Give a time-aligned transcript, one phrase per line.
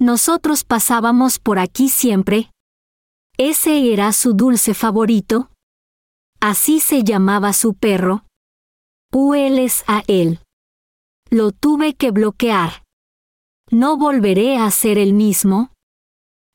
[0.00, 2.50] Nosotros pasábamos por aquí siempre.
[3.36, 5.50] Ese era su dulce favorito.
[6.40, 8.24] Así se llamaba su perro.
[9.12, 10.40] Hueles a él.
[11.28, 12.82] Lo tuve que bloquear.
[13.70, 15.70] No volveré a ser el mismo.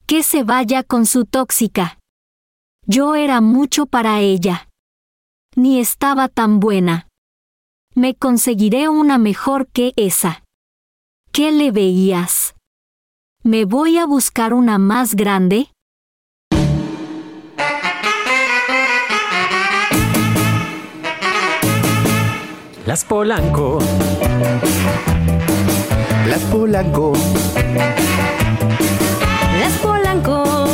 [0.07, 1.99] Que se vaya con su tóxica.
[2.87, 4.69] Yo era mucho para ella.
[5.55, 7.07] Ni estaba tan buena.
[7.93, 10.43] Me conseguiré una mejor que esa.
[11.31, 12.54] ¿Qué le veías?
[13.47, 15.67] ¿Me voy a buscar una más grande?
[22.87, 23.77] Las Polanco.
[26.27, 27.13] Las Polanco.
[29.59, 30.65] Las Polanco.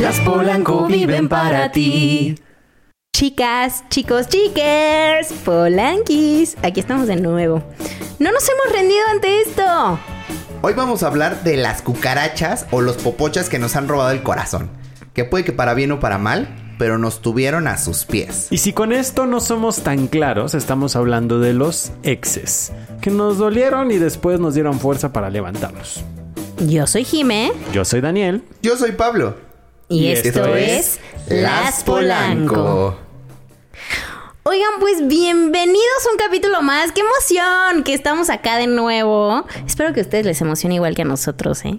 [0.00, 2.34] Las Polanco viven para ti.
[3.12, 6.56] Chicas, chicos, chiques, Polanquis.
[6.62, 7.62] Aquí estamos de nuevo.
[8.18, 9.98] No nos hemos rendido ante esto.
[10.62, 14.22] Hoy vamos a hablar de las cucarachas o los popochas que nos han robado el
[14.22, 14.70] corazón.
[15.12, 18.46] Que puede que para bien o para mal, pero nos tuvieron a sus pies.
[18.50, 23.36] Y si con esto no somos tan claros, estamos hablando de los exes, que nos
[23.36, 26.02] dolieron y después nos dieron fuerza para levantarnos.
[26.66, 27.52] Yo soy Jime.
[27.74, 28.42] Yo soy Daniel.
[28.62, 29.49] Yo soy Pablo.
[29.92, 32.96] Y, esto, es Las Polanco.
[34.44, 36.92] Oigan, pues bienvenidos a un capítulo más.
[36.92, 37.82] ¡Qué emoción!
[37.82, 39.44] Que estamos acá de nuevo.
[39.66, 41.76] Espero que a ustedes les emocione igual que a nosotros, ¿eh?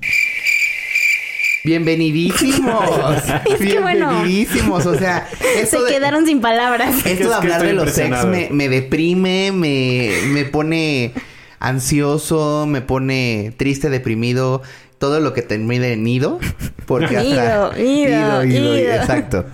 [1.63, 2.83] Bienvenidísimos.
[3.49, 4.09] Es que bueno.
[4.09, 4.85] Bienvenidísimos.
[4.87, 5.29] O sea,
[5.65, 6.93] Se de, quedaron sin palabras.
[7.05, 8.27] esto Es de hablar de los ex impresionado.
[8.27, 11.13] me, me deprime, me, me pone
[11.59, 14.63] ansioso, me pone triste, deprimido.
[15.01, 16.39] Todo lo que termine en nido.
[16.85, 17.77] Porque hasta...
[17.77, 18.75] Ido, ido, ido.
[18.95, 19.45] Exacto.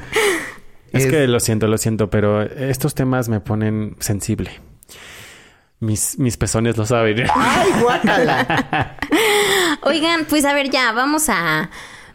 [0.91, 4.51] Es, Es- que lo siento, lo siento, pero estos temas me ponen sensible.
[5.79, 7.23] Mis, mis pezones lo saben.
[7.33, 8.97] ¡Ay, guácala!
[9.83, 11.69] Oigan, pues a ver, ya, vamos a.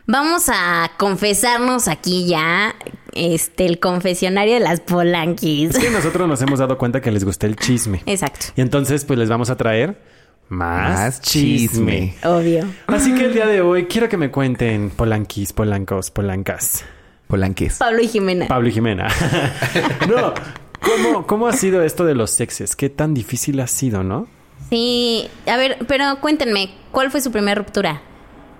[0.07, 2.75] Vamos a confesarnos aquí ya.
[3.15, 5.71] Este, el confesionario de las Polanquis.
[5.71, 8.03] Es que nosotros nos hemos dado cuenta que les gusta el chisme.
[8.07, 8.47] Exacto.
[8.57, 10.03] Y entonces, pues les vamos a traer
[10.52, 12.13] más, Más chisme.
[12.13, 12.14] chisme.
[12.24, 12.67] Obvio.
[12.86, 16.85] Así que el día de hoy quiero que me cuenten polanquis, polancos, polancas.
[17.27, 17.79] Polanques.
[17.79, 18.46] Pablo y Jimena.
[18.46, 19.08] Pablo y Jimena.
[20.08, 20.35] no,
[20.80, 22.77] ¿cómo, ¿cómo ha sido esto de los sexes?
[22.77, 24.29] ¿Qué tan difícil ha sido, no?
[24.68, 25.29] Sí.
[25.46, 28.02] A ver, pero cuéntenme, ¿cuál fue su primera ruptura?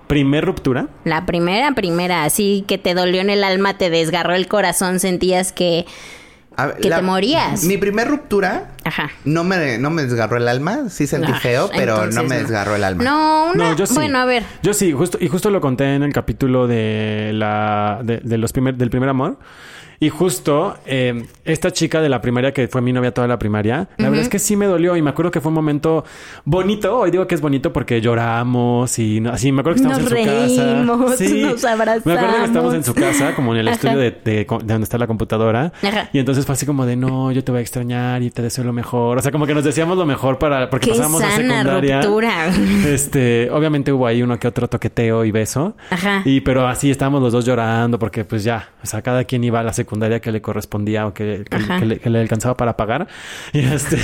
[0.07, 0.89] Primer ruptura.
[1.05, 5.53] La primera, primera, así que te dolió en el alma, te desgarró el corazón, sentías
[5.53, 5.85] que.
[6.57, 7.65] A Que te morías.
[7.65, 9.11] Mi primer ruptura Ajá.
[9.25, 10.89] no me, no me desgarró el alma.
[10.89, 12.35] Sí sentí Ah, feo, pero no me no.
[12.43, 13.05] desgarró el alma.
[13.05, 13.71] No, una.
[13.71, 13.95] No, yo sí.
[13.95, 14.43] Bueno, a ver.
[14.63, 18.53] Yo sí, justo, y justo lo conté en el capítulo de la de, de los
[18.53, 19.39] primer, del primer amor.
[20.03, 23.89] Y justo eh, esta chica de la primaria que fue mi novia toda la primaria,
[23.99, 26.05] la verdad es que sí me dolió y me acuerdo que fue un momento
[26.45, 26.99] bonito.
[26.99, 30.19] Hoy digo que es bonito porque lloramos y no- así me acuerdo que estábamos Nos
[30.21, 31.17] en su reímos, casa.
[31.25, 31.43] Sí.
[31.43, 32.07] nos abrazamos.
[32.07, 33.75] Me acuerdo que estábamos en su casa, como en el Ajá.
[33.77, 35.73] estudio de, de- de donde está la computadora.
[35.85, 36.11] Ajá.
[36.13, 38.65] Y entonces fue así como de no, yo te voy a extrañar y te deseo
[38.65, 39.19] lo mejor.
[39.19, 42.03] O sea, como que nos decíamos lo mejor para porque Qué pasábamos a sana secundaria.
[42.03, 42.51] ruptura.
[42.89, 45.77] Este, obviamente hubo ahí uno que otro toqueteo y beso.
[45.91, 46.23] Ajá.
[46.25, 49.61] Y pero así estábamos los dos llorando porque pues ya, o sea, cada quien iba
[49.61, 53.07] a la secundaria que le correspondía o que, que- le, que le alcanzaba para pagar.
[53.53, 53.97] Y este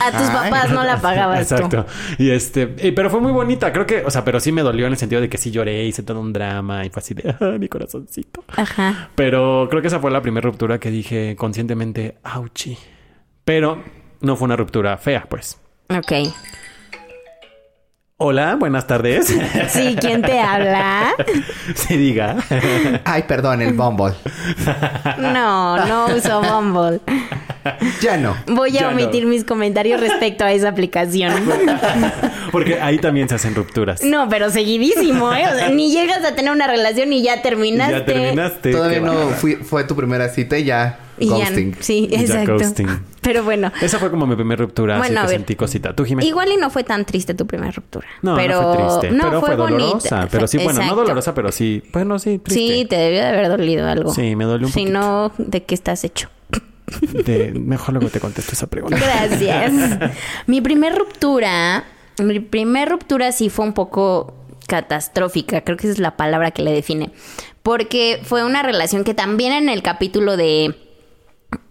[0.00, 0.50] A tus Ay.
[0.50, 1.86] papás no la pagabas Exacto.
[2.18, 4.86] Y este, y- pero fue muy bonita, creo que, o sea, pero sí me dolió
[4.86, 7.34] en el sentido de que sí lloré, hice todo un drama y fue así de
[7.40, 8.44] "Ah, mi corazoncito.
[8.56, 9.08] Ajá.
[9.14, 12.76] Pero creo que esa fue la primera ruptura que dije conscientemente, auchi.
[13.44, 13.82] Pero
[14.20, 15.58] no fue una ruptura fea, pues.
[15.88, 16.12] Ok.
[18.26, 19.26] Hola, buenas tardes.
[19.68, 21.14] Sí, ¿quién te habla?
[21.74, 22.36] Se diga.
[23.04, 24.14] Ay, perdón, el Bumble.
[25.18, 27.00] No, no uso Bumble.
[28.00, 28.34] Ya no.
[28.46, 28.96] Voy Ya a no.
[28.96, 31.34] omitir mis comentarios respecto a esa aplicación.
[32.50, 34.02] Porque ahí también se hacen rupturas.
[34.02, 35.44] No, pero seguidísimo, ¿eh?
[35.52, 37.92] O sea, ni llegas a tener una relación y ya terminaste.
[37.92, 38.72] Ya terminaste.
[38.72, 41.76] Todavía no fui- fue tu primera cita y ya Y ya- ghosting.
[41.80, 42.54] sí, Y ya exacto.
[42.58, 42.88] ghosting.
[43.20, 45.40] Pero bueno, Esa fue como mi primera ruptura, Bueno, así que ver.
[45.40, 45.94] sentí cosita.
[45.94, 46.28] Tú, Jiménez.
[46.28, 48.06] igual y no fue tan triste tu primera ruptura.
[48.22, 50.28] No, pero, no fue triste, no, pero fue, dolorosa.
[50.30, 51.82] Pero sí, bueno, no dolorosa, pero sí.
[51.92, 52.74] Bueno, sí, triste.
[52.74, 54.12] Sí, te debió de haber dolido algo.
[54.12, 54.98] Sí, me dolió un Si poquito.
[54.98, 56.28] no, ¿de qué estás hecho?
[57.24, 58.98] De- Mejor luego te contesto esa pregunta.
[58.98, 59.72] Gracias.
[60.46, 61.84] mi primer ruptura,
[62.18, 64.34] mi primer ruptura sí fue un poco
[64.66, 67.10] catastrófica, creo que esa es la palabra que le define,
[67.62, 70.74] porque fue una relación que también en el capítulo de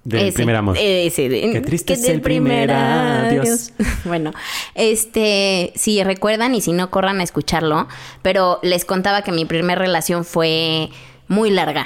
[0.04, 0.76] Del ese, primer amor.
[0.80, 3.72] ese, de- Qué triste que es el primer adiós.
[4.06, 4.34] Bueno,
[4.76, 7.88] este, si recuerdan y si no corran a escucharlo,
[8.22, 10.90] pero les contaba que mi primer relación fue
[11.28, 11.86] muy larga.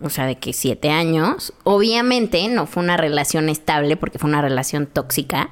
[0.00, 1.52] O sea, de que siete años.
[1.64, 5.50] Obviamente no fue una relación estable porque fue una relación tóxica.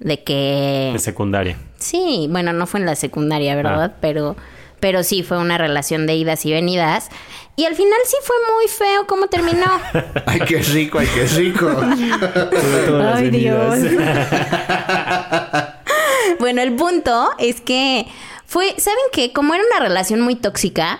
[0.00, 0.90] de que...
[0.92, 1.58] De secundaria.
[1.78, 3.92] Sí, bueno, no fue en la secundaria, ¿verdad?
[3.94, 3.98] Ah.
[4.00, 4.36] Pero,
[4.84, 7.08] pero sí fue una relación de idas y venidas.
[7.56, 9.64] Y al final sí fue muy feo cómo terminó.
[10.26, 11.70] Ay, qué rico, ay, qué rico.
[13.02, 13.80] Ay, venidas.
[16.38, 18.06] bueno, el punto es que
[18.44, 19.32] fue, ¿saben qué?
[19.32, 20.98] Como era una relación muy tóxica,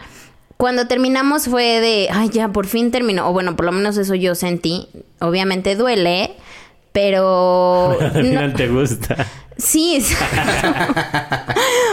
[0.57, 3.29] cuando terminamos fue de, ay, ya, por fin terminó.
[3.29, 4.89] O bueno, por lo menos eso yo sentí.
[5.21, 6.35] Obviamente duele,
[6.95, 7.99] pero...
[8.01, 9.27] Al no- final te gusta.
[9.57, 10.03] Sí,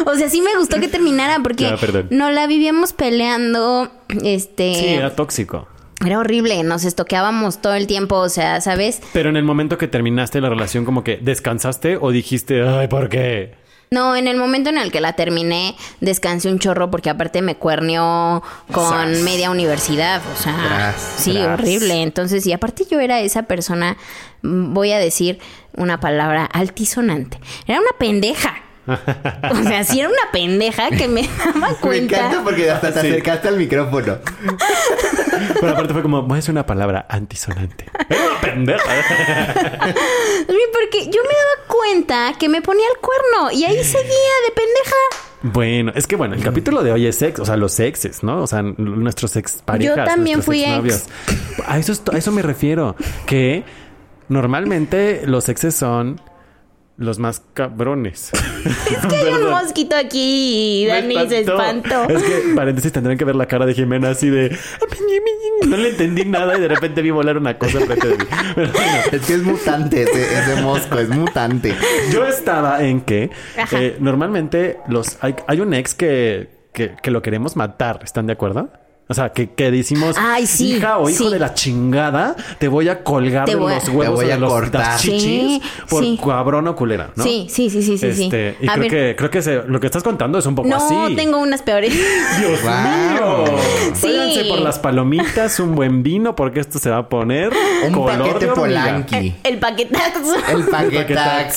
[0.05, 2.07] o sea, sí me gustó que terminara porque perdón.
[2.11, 3.91] no la vivíamos peleando,
[4.23, 4.73] este...
[4.75, 5.67] Sí, era tóxico.
[6.05, 9.01] Era horrible, nos estoqueábamos todo el tiempo, o sea, ¿sabes?
[9.13, 13.09] Pero en el momento que terminaste la relación, como que descansaste o dijiste, ay, ¿por
[13.09, 13.53] qué?
[13.93, 17.55] No, en el momento en el que la terminé, descansé un chorro porque aparte me
[17.55, 18.41] cuerneó
[18.71, 19.17] con Sas.
[19.23, 21.59] media universidad, o sea, Tras, sí, tras.
[21.59, 22.01] horrible.
[22.01, 23.97] Entonces, y aparte yo era esa persona,
[24.43, 25.39] mm, voy a decir
[25.75, 28.53] una palabra altisonante, era una pendeja.
[28.87, 32.17] O sea, sí era una pendeja que me daba Me cuenta.
[32.17, 33.07] encanta porque hasta te Sí.
[33.07, 34.17] acercaste al micrófono.
[35.59, 37.85] Pero aparte fue como, voy a decir una palabra antisonante.
[38.09, 38.83] Era una pendeja.
[40.73, 44.95] Porque yo me daba cuenta que me ponía el cuerno y ahí seguía de pendeja.
[45.43, 48.41] Bueno, es que bueno, el capítulo de hoy es sex, o sea, los exes, ¿no?
[48.41, 49.97] O sea, nuestros ex parejas.
[49.97, 51.05] Yo también nuestros fui ex.
[51.67, 52.95] A eso, es- a eso me refiero.
[53.25, 53.63] Que
[54.29, 56.19] normalmente los exes son
[57.01, 58.31] los más cabrones.
[58.91, 62.07] Es que hay un mosquito aquí y Dani se espantó.
[62.09, 64.55] Es que, paréntesis, tendrán que ver la cara de Jimena así de...
[65.67, 68.25] No le entendí nada y de repente vi volar una cosa frente de mí.
[68.55, 71.73] Pero bueno, Es que es mutante ese, ese mosco, es mutante.
[72.11, 73.31] yo estaba en que
[73.71, 78.33] eh, normalmente los hay, hay un ex que, que, que lo queremos matar, ¿están de
[78.33, 78.69] acuerdo?
[79.07, 81.33] O sea, que, que decimos, Ay, sí, hija o hijo sí.
[81.33, 84.33] de la chingada, te voy a colgar de a- los huevos Te voy o de
[84.33, 84.81] a los cortar.
[84.81, 86.17] las chichis Sí, por sí.
[86.25, 87.23] cabrón o culera, ¿no?
[87.25, 88.23] Sí, sí, sí, sí, sí, sí.
[88.25, 90.55] Este, Y A creo ver, que, creo que se- lo que estás contando es un
[90.55, 91.15] poco no, así.
[91.17, 91.93] tengo unas peores.
[92.39, 92.71] Dios Wow.
[92.71, 93.57] mío.
[93.95, 94.07] Sí.
[94.07, 97.51] Váyanse por las palomitas, un buen vino, porque esto se va a poner
[97.85, 99.35] Un color paquete de polanqui.
[99.43, 100.35] El paquetazo.
[100.53, 100.95] El paquetaxo.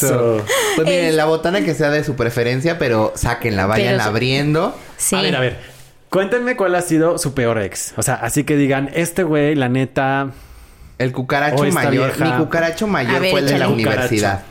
[0.08, 0.44] paquetaxo.
[0.75, 4.76] Pues miren, la botana que sea de su preferencia, pero sáquenla, vayan Pero- abriendo.
[4.97, 5.14] Sí.
[5.14, 5.74] A ver, a ver.
[6.14, 7.93] Cuéntenme cuál ha sido su peor ex.
[7.96, 10.31] O sea, así que digan, este güey, la neta,
[10.96, 11.90] El cucaracho mayor.
[12.16, 12.25] vieja.
[12.25, 14.44] Mi cucaracho mayor ver, fue el de la universidad.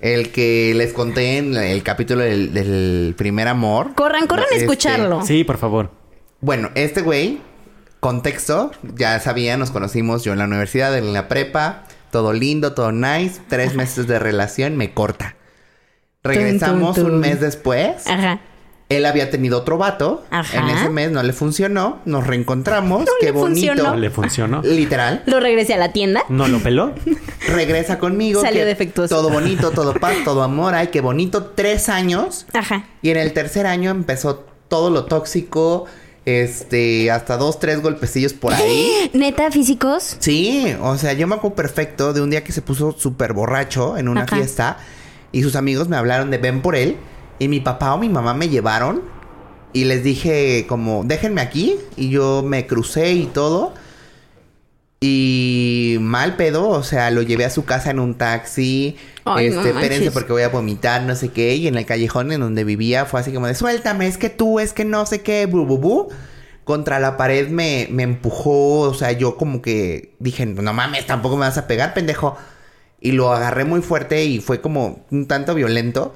[0.00, 3.94] El que les conté en el capítulo del, del primer amor.
[3.94, 5.24] Corran, corran a Este, escucharlo.
[5.24, 5.90] sí, por favor.
[6.42, 7.40] Bueno, este güey,
[8.00, 12.92] contexto, ya sabía, nos conocimos yo en la universidad, en la prepa, todo lindo, todo
[12.92, 15.36] nice, tres meses de relación, me corta.
[16.22, 18.40] Regresamos un mes después, Ajá.
[18.96, 20.58] Él había tenido otro vato, Ajá.
[20.58, 23.72] en ese mes no le funcionó, nos reencontramos, No qué le bonito.
[23.72, 23.96] funcionó.
[23.96, 24.62] ¿Le funcionó?
[24.62, 26.22] Literal, Lo regresé a la tienda.
[26.28, 26.92] ¿No lo peló?
[27.48, 28.40] regresa conmigo.
[28.40, 29.14] Salió defectuoso.
[29.14, 32.46] Todo bonito, todo paz, todo amor, ay, qué bonito, tres años.
[32.52, 32.86] Ajá.
[33.02, 35.86] Y en el tercer año empezó todo lo tóxico,
[36.24, 39.10] este, hasta dos, tres golpecillos por ahí.
[39.12, 40.16] Neta, físicos.
[40.20, 43.96] Sí, o sea, yo me acuerdo perfecto de un día que se puso súper borracho
[43.96, 44.36] en una Ajá.
[44.36, 44.78] fiesta
[45.32, 46.96] y sus amigos me hablaron de ven por él
[47.42, 49.02] y mi papá o mi mamá me llevaron
[49.72, 53.74] y les dije como déjenme aquí y yo me crucé y todo.
[55.00, 59.56] Y mal pedo, o sea, lo llevé a su casa en un taxi, Ay, no
[59.56, 62.62] este, espérense porque voy a vomitar, no sé qué, y en el callejón en donde
[62.62, 65.66] vivía fue así como de suéltame, es que tú, es que no sé qué, bu,
[65.66, 66.08] bu, bu.
[66.62, 71.36] Contra la pared me, me empujó, o sea, yo como que dije, no mames, tampoco
[71.36, 72.36] me vas a pegar, pendejo.
[73.00, 76.14] Y lo agarré muy fuerte y fue como un tanto violento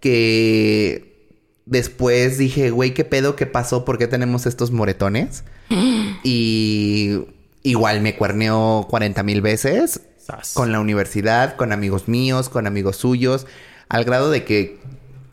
[0.00, 1.30] que
[1.66, 3.36] después dije, güey, ¿qué pedo?
[3.36, 3.84] ¿Qué pasó?
[3.84, 5.44] ¿Por qué tenemos estos moretones?
[6.22, 7.24] y
[7.62, 10.52] igual me cuerneó 40 mil veces Sas.
[10.54, 13.46] con la universidad, con amigos míos, con amigos suyos,
[13.88, 14.78] al grado de que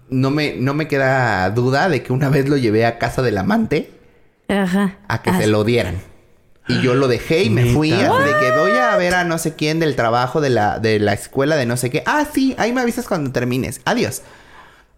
[0.10, 3.38] no me, no me queda duda de que una vez lo llevé a casa del
[3.38, 3.92] amante
[4.48, 4.98] Ajá.
[5.08, 6.02] a que se lo dieran.
[6.68, 9.56] Y yo lo dejé y me fui de que voy a ver a no sé
[9.56, 12.04] quién del trabajo de la, de la escuela de no sé qué.
[12.06, 13.82] Ah, sí, ahí me avisas cuando termines.
[13.86, 14.22] Adiós.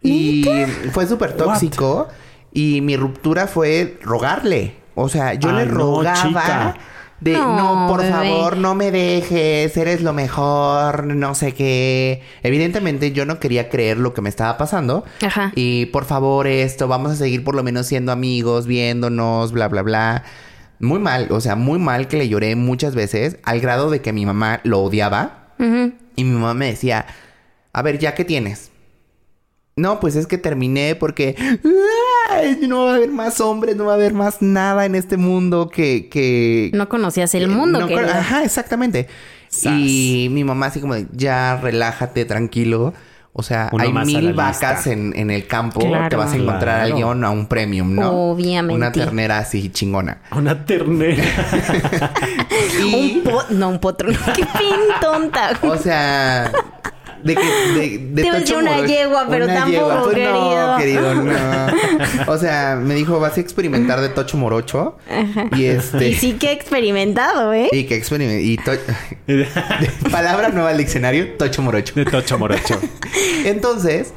[0.06, 0.46] Y
[0.92, 2.08] fue súper tóxico.
[2.54, 4.76] Y mi ruptura fue rogarle.
[4.96, 6.76] O sea, yo Ay, le rogaba
[7.20, 8.12] de No, no, por bebé.
[8.14, 12.22] favor, no me dejes, eres lo mejor, no sé qué.
[12.44, 15.04] Evidentemente yo no quería creer lo que me estaba pasando.
[15.26, 15.52] Ajá.
[15.56, 19.82] Y por favor, esto, vamos a seguir por lo menos siendo amigos, viéndonos, bla, bla,
[19.82, 20.24] bla.
[20.80, 24.14] Muy mal, o sea, muy mal que le lloré muchas veces, al grado de que
[24.14, 25.48] mi mamá lo odiaba.
[25.60, 25.94] Ujú.
[26.18, 27.06] Y mi mamá me decía,
[27.74, 28.72] a ver, ¿ya qué tienes?
[29.78, 31.36] No, pues es que terminé porque
[32.30, 35.18] ay, no va a haber más hombres, no va a haber más nada en este
[35.18, 36.08] mundo que...
[36.10, 38.20] que No conocías el mundo, no, querida.
[38.20, 39.08] Ajá, exactamente.
[39.50, 39.74] Sas.
[39.78, 42.94] Y mi mamá así como de, ya relájate, tranquilo.
[43.34, 45.82] O sea, Uno hay a mil vacas en, en el campo.
[45.82, 46.08] Claro.
[46.08, 46.96] Te vas a encontrar a Claro.
[47.10, 48.32] alguien a un premium, ¿no?
[48.32, 48.74] Obviamente.
[48.78, 50.22] Una ternera así chingona.
[50.32, 51.22] Una ternera.
[52.82, 54.08] Y, Un po- no, un potro.
[54.34, 55.60] Qué fin tonta.
[55.64, 56.50] o sea,
[57.26, 61.16] de que de, de Te Tocho una Morocho- yegua, pero una tampoco, Pues No, querido.
[61.16, 61.34] no.
[62.28, 64.98] O sea, me dijo, vas a experimentar de Tocho Morocho.
[65.58, 66.10] Y este.
[66.10, 67.70] Y sí que he experimentado, ¿eh?
[67.72, 68.72] Y que experiment y to-
[70.12, 71.94] palabra nueva al diccionario, Tocho Morocho.
[71.96, 72.80] De Tocho Morocho.
[73.46, 74.14] Entonces,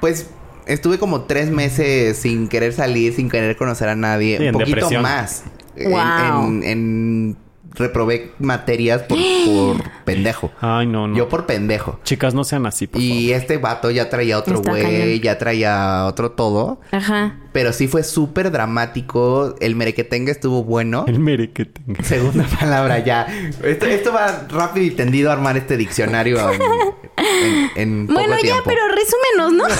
[0.00, 0.26] pues
[0.66, 4.36] estuve como tres meses sin querer salir, sin querer conocer a nadie.
[4.36, 5.02] Sí, un en poquito depresión.
[5.02, 5.44] más.
[5.76, 6.44] En- Wow.
[6.46, 7.36] En, en-
[7.74, 10.50] reprobé materias por, por pendejo.
[10.60, 11.16] Ay, no, no.
[11.16, 12.00] Yo por pendejo.
[12.04, 16.32] Chicas, no sean así, por Y este vato ya traía otro güey, ya traía otro
[16.32, 16.80] todo.
[16.90, 17.36] Ajá.
[17.52, 19.56] Pero sí fue súper dramático.
[19.60, 21.04] El merequetengue estuvo bueno.
[21.08, 22.02] El mere que tenga.
[22.04, 23.26] Segunda palabra ya.
[23.64, 28.36] Esto, esto va rápido y tendido a armar este diccionario en, en- en poco Bueno,
[28.42, 29.74] ya, pero resúmenos, ¿no?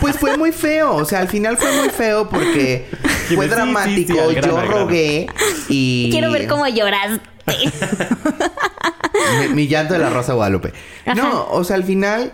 [0.00, 0.94] Pues fue muy feo.
[0.94, 2.86] O sea, al final fue muy feo porque
[3.34, 4.12] fue sí, sí, dramático.
[4.12, 4.60] sí, Yo grano.
[4.66, 5.26] rogué
[5.68, 6.08] y...
[6.12, 7.20] Quiero ver cómo lloraste.
[9.48, 10.72] Mi, mi llanto de la Rosa de Guadalupe.
[11.14, 12.32] No, o sea, al final...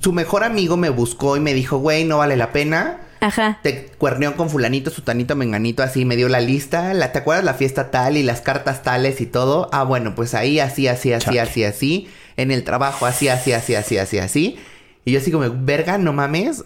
[0.00, 2.98] Su mejor amigo me buscó y me dijo, güey, no vale la pena.
[3.20, 3.60] Ajá.
[3.62, 6.92] Te cuerneó con fulanito, sutanito, menganito, así me dio la lista.
[6.92, 9.68] La, ¿Te acuerdas la fiesta tal y las cartas tales y todo?
[9.72, 11.40] Ah, bueno, pues ahí así, así, así, Chale.
[11.40, 12.08] así, así.
[12.36, 14.58] En el trabajo así, así, así, así, así, así.
[15.04, 16.64] Y yo así como, verga, no mames.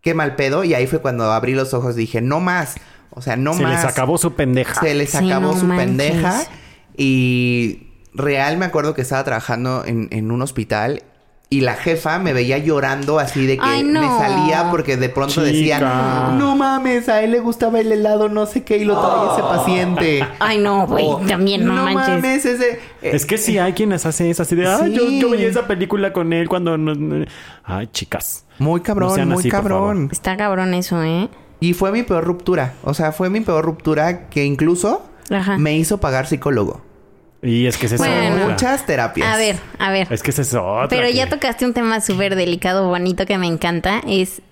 [0.00, 0.64] Qué mal pedo.
[0.64, 2.76] Y ahí fue cuando abrí los ojos y dije, no más.
[3.10, 3.82] O sea, no Se más.
[3.82, 4.80] les acabó su pendeja.
[4.80, 5.86] Se les Sí, acabó no su manches.
[5.86, 6.44] pendeja.
[6.96, 11.02] Y real me acuerdo que estaba trabajando en, en un hospital.
[11.50, 14.02] Y la jefa me veía llorando así de que Ay, no.
[14.02, 15.44] me salía porque de pronto Chica.
[15.46, 15.78] decía,
[16.36, 19.42] no mames, a él le gustaba el helado, no sé qué, y lo traía ese
[19.42, 20.26] paciente.
[20.40, 21.06] Ay, no, güey.
[21.06, 21.94] O, También no, manches.
[22.16, 22.72] mames, ese...
[23.00, 25.20] eh, Es que sí hay quienes hacen eso así de, ay, yo, Sí.
[25.22, 27.24] yo veía esa película con él cuando no, no".
[27.64, 28.44] Ay, chicas.
[28.58, 30.10] muy cabrón, No muy así, cabrón.
[30.12, 31.30] Está cabrón eso, ¿eh?
[31.60, 32.74] Y fue mi peor ruptura.
[32.84, 35.56] O sea, fue mi peor ruptura que incluso Ajá.
[35.56, 36.82] me hizo pagar psicólogo.
[37.42, 38.34] Y es que es Bueno.
[38.34, 38.48] otra.
[38.48, 39.28] Muchas terapias.
[39.28, 40.08] A ver, a ver.
[40.10, 40.88] Es que es otra.
[40.88, 44.00] Pero ya que- tocaste un tema súper delicado, bonito, que me encanta.
[44.08, 44.42] Es,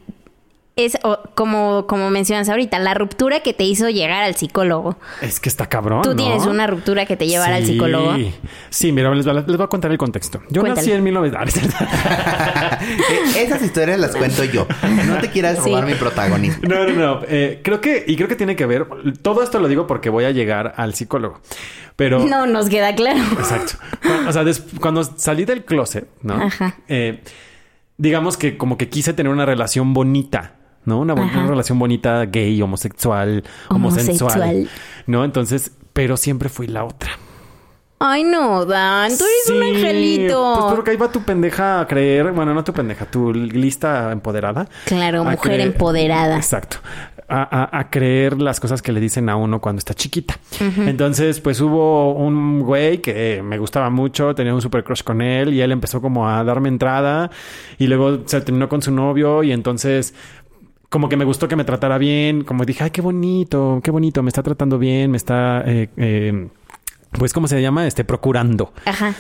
[0.79, 4.99] es o- como, como mencionas ahorita, la ruptura que te hizo llegar al psicólogo.
[5.23, 6.17] Es que está cabrón, ¿Tú ¿no?
[6.17, 7.73] tienes una ruptura que te llevara al Sí.
[7.73, 8.15] psicólogo?
[8.69, 10.43] Sí, mira, les, voy a- les voy a contar el contexto.
[10.51, 10.87] Yo Cuéntale.
[10.87, 11.75] nací en 1900.
[13.37, 14.67] Eh, Esas historias las cuento yo.
[15.07, 15.71] No te quieras Sí.
[15.71, 16.69] robar mi protagonismo.
[16.69, 17.21] No, no, no.
[17.27, 18.87] Eh, creo que, y creo que tiene que ver.
[19.23, 21.41] Todo esto lo digo porque voy a llegar al psicólogo.
[21.97, 22.19] Pero.
[22.27, 23.19] No, nos queda claro.
[23.39, 23.75] Exacto.
[24.29, 26.35] O sea, des- cuando salí del closet, ¿no?
[26.35, 26.77] Ajá.
[26.89, 27.23] Eh,
[27.97, 30.53] digamos que como que quise tener una relación bonita,
[30.87, 31.01] ¿no?
[31.01, 33.45] Una, una relación bonita gay, homosexual.
[33.69, 34.69] Homosexual.
[35.07, 35.25] ¿No?
[35.25, 37.11] Entonces, pero siempre fui la otra.
[37.99, 40.55] Ay, no, Dan, tú eres un Sí, angelito.
[40.61, 44.69] Pues porque ahí va tu pendeja a creer, bueno, no tu pendeja, tu lista empoderada.
[44.85, 46.37] Claro, mujer creer- empoderada.
[46.37, 46.77] Exacto.
[47.29, 50.39] A, a- a creer las cosas que le dicen a uno cuando está chiquita.
[50.77, 55.53] Entonces, pues hubo un güey que me gustaba mucho, tenía un super crush con él
[55.55, 57.31] y él empezó como a darme entrada
[57.79, 60.15] y luego se terminó con su novio y entonces
[60.89, 64.23] como que me gustó que me tratara bien, como dije, ay, qué bonito, qué bonito,
[64.23, 66.49] me está tratando bien, me está, eh, eh,
[67.13, 67.87] pues, ¿cómo se llama?
[67.87, 68.73] Este, procurando.
[68.85, 69.15] Ajá.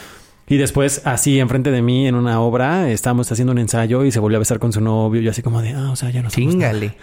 [0.49, 4.21] Y después, así enfrente de mí en una obra, estábamos haciendo un ensayo y se
[4.21, 6.29] volvió a besar con su novio y así como de, ah, o sea, ya no.
[6.29, 6.97] Chingale.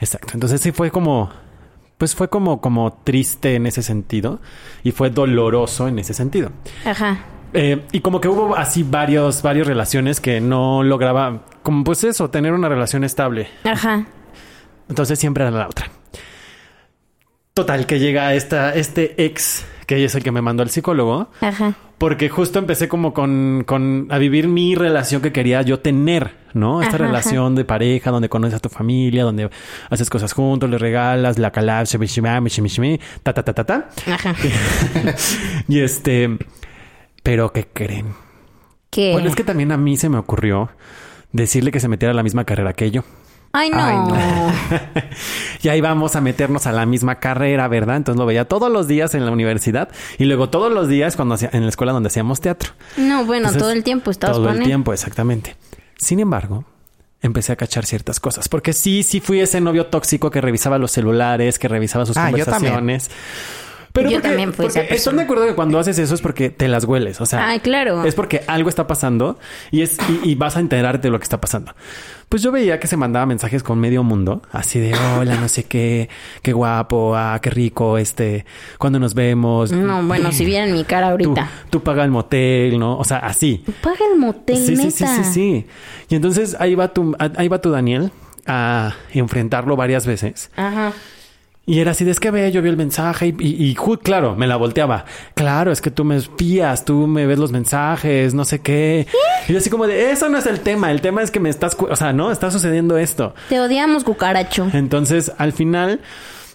[0.00, 0.32] Exacto.
[0.34, 1.30] Entonces sí fue como,
[1.98, 4.40] pues fue como, como triste en ese sentido
[4.82, 6.50] y fue doloroso en ese sentido.
[6.84, 7.20] Ajá.
[7.52, 12.30] Eh, y como que hubo así varios, varias relaciones que no lograba, como pues eso,
[12.30, 13.48] tener una relación estable.
[13.64, 14.06] Ajá.
[14.88, 15.90] Entonces siempre era la otra.
[17.54, 21.74] Total, que llega esta, este ex, que es el que me mandó al psicólogo, Ajá.
[21.98, 26.80] porque justo empecé como con, con a vivir mi relación que quería yo tener, ¿no?
[26.80, 29.50] Esta Ajá, relación de pareja donde conoces a tu familia, donde
[29.90, 31.86] haces cosas juntos, le regalas la calab,
[33.24, 33.88] ta ta ta ta ta.
[34.06, 34.34] Ajá.
[35.68, 36.38] Y este,
[37.22, 38.14] pero ¿qué creen?
[38.90, 39.12] ¿Qué?
[39.12, 40.70] Bueno, es que también a mí se me ocurrió
[41.32, 43.04] decirle que se metiera a la misma carrera que yo.
[43.52, 43.78] Ay, no.
[43.80, 43.96] Ay,
[45.62, 47.96] y ahí vamos a meternos a la misma carrera, ¿verdad?
[47.96, 51.34] Entonces lo veía todos los días en la universidad y luego todos los días cuando
[51.34, 52.72] hacía, en la escuela donde hacíamos teatro.
[52.96, 54.66] No, bueno, Entonces, todo el tiempo estabas Todo con el él.
[54.66, 55.56] tiempo, exactamente.
[55.98, 56.64] Sin embargo,
[57.22, 58.48] empecé a cachar ciertas cosas.
[58.48, 62.30] Porque sí, sí fui ese novio tóxico que revisaba los celulares, que revisaba sus Ah,
[62.30, 63.10] yo conversaciones.
[64.00, 65.22] Pero Yo porque- también fui esa porque Estoy de persona.
[65.22, 67.20] acuerdo que cuando haces eso es porque te las hueles.
[67.20, 68.04] O sea, Ay, claro.
[68.04, 69.38] es porque algo está pasando
[69.70, 71.74] y, es, y, y vas a enterarte de lo que está pasando.
[72.28, 75.64] Pues yo veía que se mandaba mensajes con medio mundo, así de hola, no sé
[75.64, 76.08] qué,
[76.42, 78.46] qué guapo, ah, qué rico, este,
[78.78, 79.72] cuando nos vemos.
[79.72, 81.50] No, bueno, si vieran mi cara ahorita.
[81.70, 82.96] tú paga el motel, ¿no?
[82.98, 83.64] O sea, así.
[83.82, 85.66] Paga el motel, Sí, sí, sí, sí, sí.
[86.08, 88.12] Y entonces ahí va tu, ahí va tu Daniel
[88.46, 90.50] a enfrentarlo varias veces.
[90.54, 90.92] Ajá.
[91.70, 94.48] Y era así, de, es que ve, yo vi el mensaje y, y, claro, me
[94.48, 95.04] la volteaba.
[95.34, 99.06] Claro, es que tú me espías, tú me ves los mensajes, no sé qué.
[99.46, 101.48] Y yo así como de, eso no es el tema, el tema es que me
[101.48, 103.36] estás, o sea, no, está sucediendo esto.
[103.48, 104.66] Te odiamos, cucaracho.
[104.72, 106.00] Entonces, al final,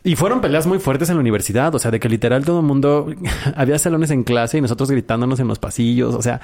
[0.03, 2.65] y fueron peleas muy fuertes en la universidad, o sea, de que literal todo el
[2.65, 3.07] mundo,
[3.55, 6.41] había salones en clase y nosotros gritándonos en los pasillos, o sea,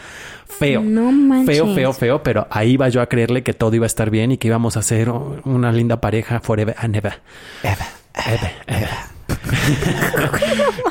[0.48, 0.82] feo.
[0.82, 1.58] No manches.
[1.58, 4.32] Feo, feo, feo, pero ahí iba yo a creerle que todo iba a estar bien
[4.32, 7.16] y que íbamos a ser una linda pareja forever and ever.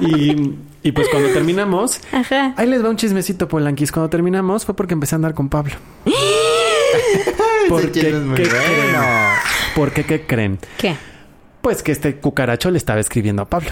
[0.00, 2.55] Y, y pues cuando terminamos, Ajá.
[2.57, 3.93] ahí les va un chismecito, Polanquis.
[3.93, 5.75] Cuando terminamos fue porque empecé a andar con Pablo.
[7.69, 8.00] ¿Por Ese qué?
[8.00, 8.62] chisme es muy ¿Qué bueno.
[8.65, 8.95] creen?
[9.75, 10.05] ¿Por qué?
[10.05, 10.59] ¿Qué creen?
[10.79, 10.97] ¿Qué?
[11.62, 13.71] Pues que este cucaracho le estaba escribiendo a Pablo.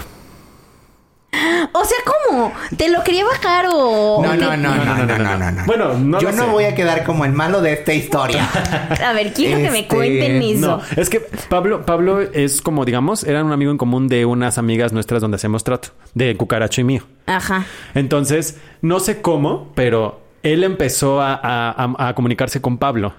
[1.71, 2.51] O sea, ¿cómo?
[2.75, 4.21] ¿Te lo quería bajar o...?
[4.23, 5.65] No, te- no, no, no, no, no, no, no.
[5.65, 6.49] Bueno, no Yo lo no sé.
[6.51, 8.49] voy a quedar como el malo de esta historia.
[9.07, 10.59] A ver, quiero que me Este, cuenten eso.
[10.77, 11.19] No, es que
[11.49, 15.35] Pablo, Pablo es como, digamos, era un amigo en común de unas amigas nuestras donde
[15.35, 17.03] hacemos trato, de cucaracho y mío.
[17.27, 17.65] Ajá.
[17.93, 23.13] Entonces, no sé cómo, pero él empezó a, a- a- a comunicarse con Pablo.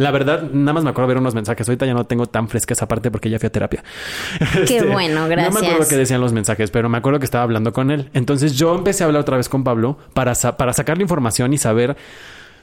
[0.00, 1.68] La verdad, nada más me acuerdo ver unos mensajes.
[1.68, 3.84] Ahorita ya no tengo tan fresca esa parte porque ya fui a terapia.
[4.40, 5.88] Este, bueno, No me acuerdo gracias.
[5.88, 8.08] qué decían los mensajes, pero me acuerdo que estaba hablando con él.
[8.14, 11.58] Entonces yo empecé a hablar otra vez con Pablo para, sa- para sacarle información y
[11.58, 11.96] saber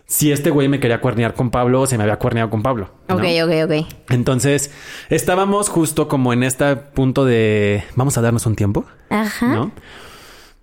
[0.07, 2.89] si este güey me quería cuernear con Pablo o si me había cuerneado con Pablo.
[3.09, 3.15] ¿no?
[3.17, 3.93] Ok, ok, ok.
[4.09, 4.71] Entonces,
[5.09, 9.47] estábamos justo como en este punto de vamos a darnos un tiempo, Ajá.
[9.47, 9.71] ¿no?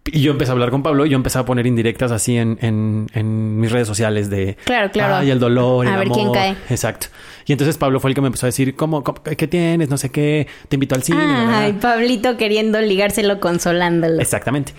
[0.06, 2.58] Y yo empecé a hablar con Pablo y yo empecé a poner indirectas así en,
[2.60, 4.56] en, en mis redes sociales de...
[4.64, 5.14] Claro, claro.
[5.16, 6.36] Ay, el dolor, A el ver quién amor".
[6.36, 6.56] cae.
[6.68, 7.06] Exacto.
[7.46, 9.88] Y entonces Pablo fue el que me empezó a decir, ¿cómo, cómo- qué tienes?
[9.88, 10.46] No sé qué.
[10.68, 11.20] Te invito al cine.
[11.22, 11.80] Ay, bla, bla".
[11.80, 14.20] Pablito queriendo ligárselo consolándolo.
[14.20, 14.74] Exactamente.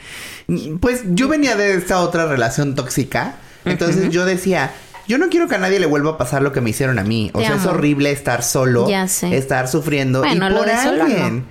[0.79, 3.37] Pues yo venía de esta otra relación tóxica.
[3.65, 4.73] Entonces yo decía,
[5.07, 7.03] yo no quiero que a nadie le vuelva a pasar lo que me hicieron a
[7.03, 7.31] mí.
[7.33, 9.35] O Te sea, es horrible estar solo, Ya sé.
[9.35, 11.45] estar sufriendo Bueno, y lo por solo alguien.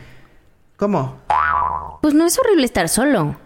[0.77, 1.19] ¿Cómo?
[2.03, 3.37] Pues no es horrible estar solo.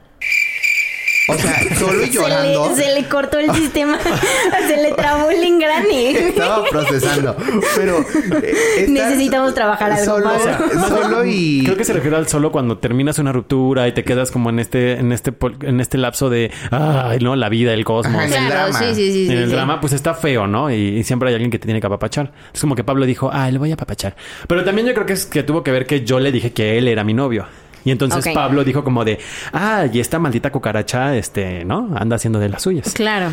[1.29, 2.75] O sea, solo y llorando.
[2.75, 3.99] Se le, se le cortó el sistema.
[4.67, 6.07] se le trabó el ingrani.
[6.07, 7.37] Estaba procesando.
[7.77, 7.99] Pero
[8.43, 10.89] eh, Necesitamos trabajar algo, Solo, Pablo.
[10.89, 14.31] solo y Creo que se refiere al solo cuando terminas una ruptura y te quedas
[14.31, 17.85] como en este, en este, pol- en este lapso de, ay, no, la vida, el
[17.85, 18.17] cosmos.
[18.17, 18.79] Ajá, en el Claro, drama.
[18.79, 19.23] sí, sí, sí.
[19.25, 19.53] en sí, el sí.
[19.55, 20.71] drama, pues está feo, ¿no?
[20.71, 22.33] Y, y siempre hay alguien que te tiene que apapachar.
[22.55, 24.17] Es como que Pablo dijo, ah, le voy a apapachar.
[24.47, 26.79] Pero también yo creo que es que tuvo que ver que yo le dije que
[26.79, 27.47] él era mi novio.
[27.89, 28.23] Y entonces.
[28.35, 29.19] Pablo dijo como de,
[29.55, 31.89] ah, y esta maldita cucaracha, este, ¿no?
[31.97, 32.93] Anda haciendo de las suyas.
[32.93, 33.31] Claro.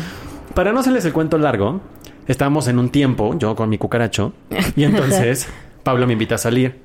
[0.54, 1.82] Para no hacerles el cuento largo,
[2.26, 4.32] estábamos en un tiempo, yo con mi cucaracho,
[4.74, 5.46] y entonces
[5.82, 6.80] Pablo me invita a salir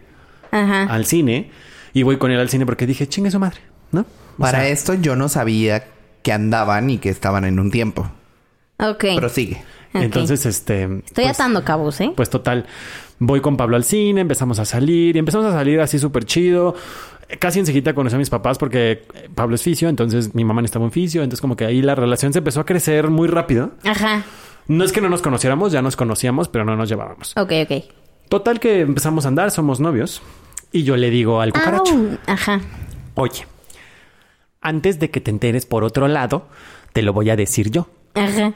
[0.52, 0.84] Ajá.
[0.84, 1.50] al cine
[1.94, 3.62] y voy con él al cine porque dije, chingue su madre,
[3.94, 4.02] ¿no?
[4.02, 5.86] O para sea, esto yo no sabía
[6.24, 8.12] que andaban y que estaban en un tiempo.
[8.80, 9.06] Ok.
[9.16, 9.64] Prosigue.
[9.94, 10.02] Ok.
[10.02, 10.84] Entonces, este.
[11.06, 12.12] Estoy pues, atando cabos, ¿eh?
[12.18, 12.66] Pues total,
[13.20, 16.76] voy con Pablo al cine, empezamos a salir y empezamos a salir así súper chido.
[17.40, 20.86] Casi enseguida conocí a mis papás porque eh, Pablo es fisio, entonces mi mamá estaba
[20.86, 23.72] en fisio, entonces como que ahí la relación se empezó a crecer muy rápido.
[23.84, 24.24] Ajá.
[24.68, 27.36] No es que no nos conociéramos, ya nos conocíamos, pero no nos llevábamos.
[27.38, 27.84] Ok, ok.
[28.30, 30.22] Total que empezamos a andar, somos novios.
[30.72, 32.18] Y yo le digo al cucaracho, Au.
[32.28, 32.62] Ajá.
[33.16, 33.46] oye,
[34.62, 36.48] antes de que te enteres por otro lado,
[36.94, 37.88] te lo voy a decir yo.
[38.14, 38.54] Ajá.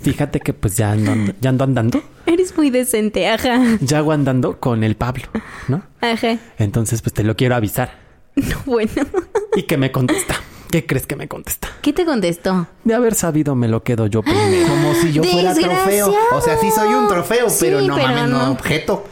[0.00, 3.28] Fíjate que pues ya ando, ya ando andando, Eres muy decente.
[3.28, 3.60] Ajá.
[3.80, 5.24] ya hago andando con el Pablo,
[5.68, 5.82] ¿no?
[6.00, 6.38] Ajá.
[6.58, 8.07] Entonces pues te lo quiero avisar.
[8.50, 8.90] No, bueno.
[9.56, 10.36] ¿Y que me contesta?
[10.70, 11.68] ¿Qué crees que me contesta?
[11.80, 12.66] ¿Qué te contestó?
[12.84, 14.68] De haber sabido me lo quedo yo primero.
[14.68, 16.14] Como si yo fuera trofeo.
[16.32, 18.52] O sea, sí soy un trofeo, Sí, pero no pero mames, no no.
[18.52, 19.04] objeto.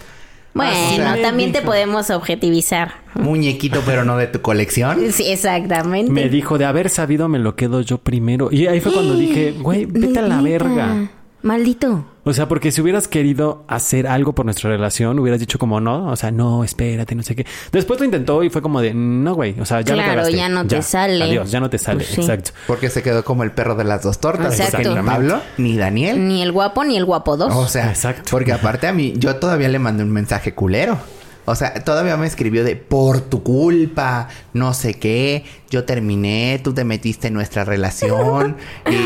[0.53, 2.95] Bueno, sí, también te podemos objetivizar.
[3.15, 5.13] Muñequito, pero no de tu colección.
[5.13, 6.11] Sí, exactamente.
[6.13, 8.49] Me dijo, de haber sabido me lo quedo yo primero.
[8.51, 11.11] Y ahí fue cuando dije, güey, vete a la verga.
[11.47, 12.05] Maldito.
[12.25, 16.09] O sea, porque si hubieras querido hacer algo por nuestra relación, hubieras dicho como no,
[16.09, 17.47] o sea, no, espérate, no sé qué.
[17.71, 20.49] Después lo intentó y fue como de, no, güey, o sea, ya la Claro, ya
[20.49, 21.23] no te sale.
[21.23, 22.21] Adiós, ya no te sale, Pues sí.
[22.21, 22.51] exacto.
[22.67, 24.59] Porque se quedó como el perro de las dos tortas.
[24.59, 24.89] Exacto.
[24.89, 26.27] Porque ni Pablo ni Daniel.
[26.27, 27.55] Ni el guapo ni el guapo dos.
[27.55, 28.25] O sea, Exacto.
[28.33, 30.99] porque aparte a mí, yo todavía le mandé un mensaje culero.
[31.45, 36.75] O sea, todavía me escribió de por tu culpa, no sé qué, yo terminé, tú
[36.75, 38.57] te metiste en nuestra relación.
[38.91, 38.97] Y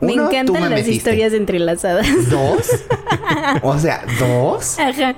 [0.00, 0.92] uno, tú encantan me las metiste.
[0.92, 2.06] historias entrelazadas.
[2.30, 2.68] Dos.
[3.62, 4.78] o sea, dos.
[4.78, 5.14] Ajá.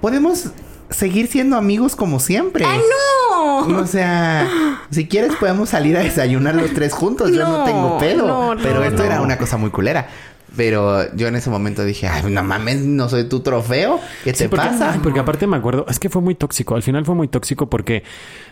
[0.00, 0.50] Podemos
[0.90, 2.64] seguir siendo amigos como siempre.
[2.64, 3.66] ¡Ay, no!
[3.66, 3.78] No.
[3.80, 4.48] O sea,
[4.90, 7.30] si quieres podemos salir a desayunar los tres juntos.
[7.32, 8.26] Yo no No, tengo pedo.
[8.26, 9.04] no, no, pero esto no.
[9.04, 10.08] era una cosa muy culera.
[10.56, 13.98] Pero yo en ese momento dije, ay, no mames, no soy tu trofeo.
[14.22, 14.92] ¿Qué te Sí, porque, pasa?
[14.92, 16.74] ay, porque aparte me acuerdo, es que fue muy tóxico.
[16.76, 18.04] Al final fue muy tóxico porque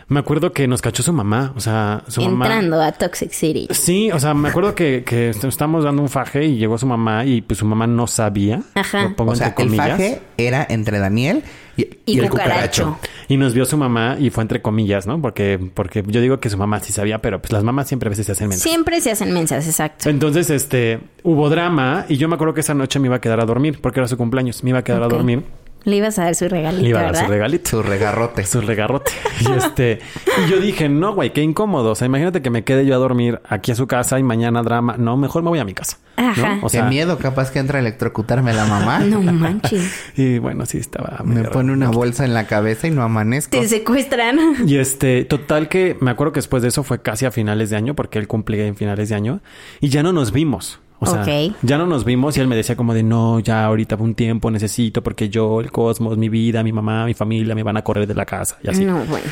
[0.07, 1.53] me acuerdo que nos cachó su mamá.
[1.55, 2.45] O sea, su mamá.
[2.45, 3.67] Entrando a Toxic City.
[3.71, 7.25] Sí, o sea, me acuerdo que, que estábamos dando un faje y llegó su mamá
[7.25, 8.61] y pues su mamá no sabía.
[8.75, 9.03] Ajá.
[9.03, 11.43] Lo pongo o sea, entre el faje era entre Daniel
[11.77, 12.83] y, Y, y el cucaracho.
[12.85, 12.99] cucaracho.
[13.29, 15.21] Y nos vio su mamá y fue entre comillas, ¿no?
[15.21, 18.11] Porque, porque yo digo que su mamá sí sabía, pero pues las mamás siempre a
[18.11, 18.63] veces se hacen mensas.
[18.63, 20.09] Siempre se hacen mensas, exacto.
[20.09, 23.39] Entonces, este, hubo drama y yo me acuerdo que esa noche me iba a quedar
[23.39, 24.63] a dormir porque era su cumpleaños.
[24.63, 25.43] Me iba a quedar a dormir.
[25.85, 27.25] Le ibas a dar su regalito, Le iba a dar ¿verdad?
[27.25, 27.69] su regalito.
[27.69, 28.45] Su regarrote.
[28.45, 29.11] Su regarrote.
[29.41, 29.99] Y este,
[30.45, 31.91] y yo dije, no, güey, qué incómodo.
[31.91, 34.61] O sea, imagínate que me quede yo a dormir aquí a su casa y mañana
[34.63, 34.95] drama.
[34.97, 35.97] No, mejor me voy a mi casa.
[36.15, 36.55] Ajá.
[36.55, 36.59] ¿no?
[36.59, 38.99] O Qué sea, miedo, capaz que entra a electrocutarme la mamá.
[38.99, 39.91] No manches.
[40.15, 41.21] y bueno, sí estaba.
[41.25, 43.59] Me pone una bolsa en la cabeza y no amanezco.
[43.59, 44.37] Te secuestran.
[44.65, 47.75] Y este, total que me acuerdo que después de eso fue casi a finales de
[47.75, 49.41] año, porque él cumplía en finales de año,
[49.81, 50.79] y ya no nos vimos.
[51.03, 51.55] O sea, Ok.
[51.61, 54.49] ya no nos vimos y él me decía como de no, ya ahorita un tiempo
[54.51, 58.07] necesito porque yo, el cosmos, mi vida, mi mamá, mi familia me van a correr
[58.07, 58.85] de la casa y así.
[58.85, 59.25] No, bueno.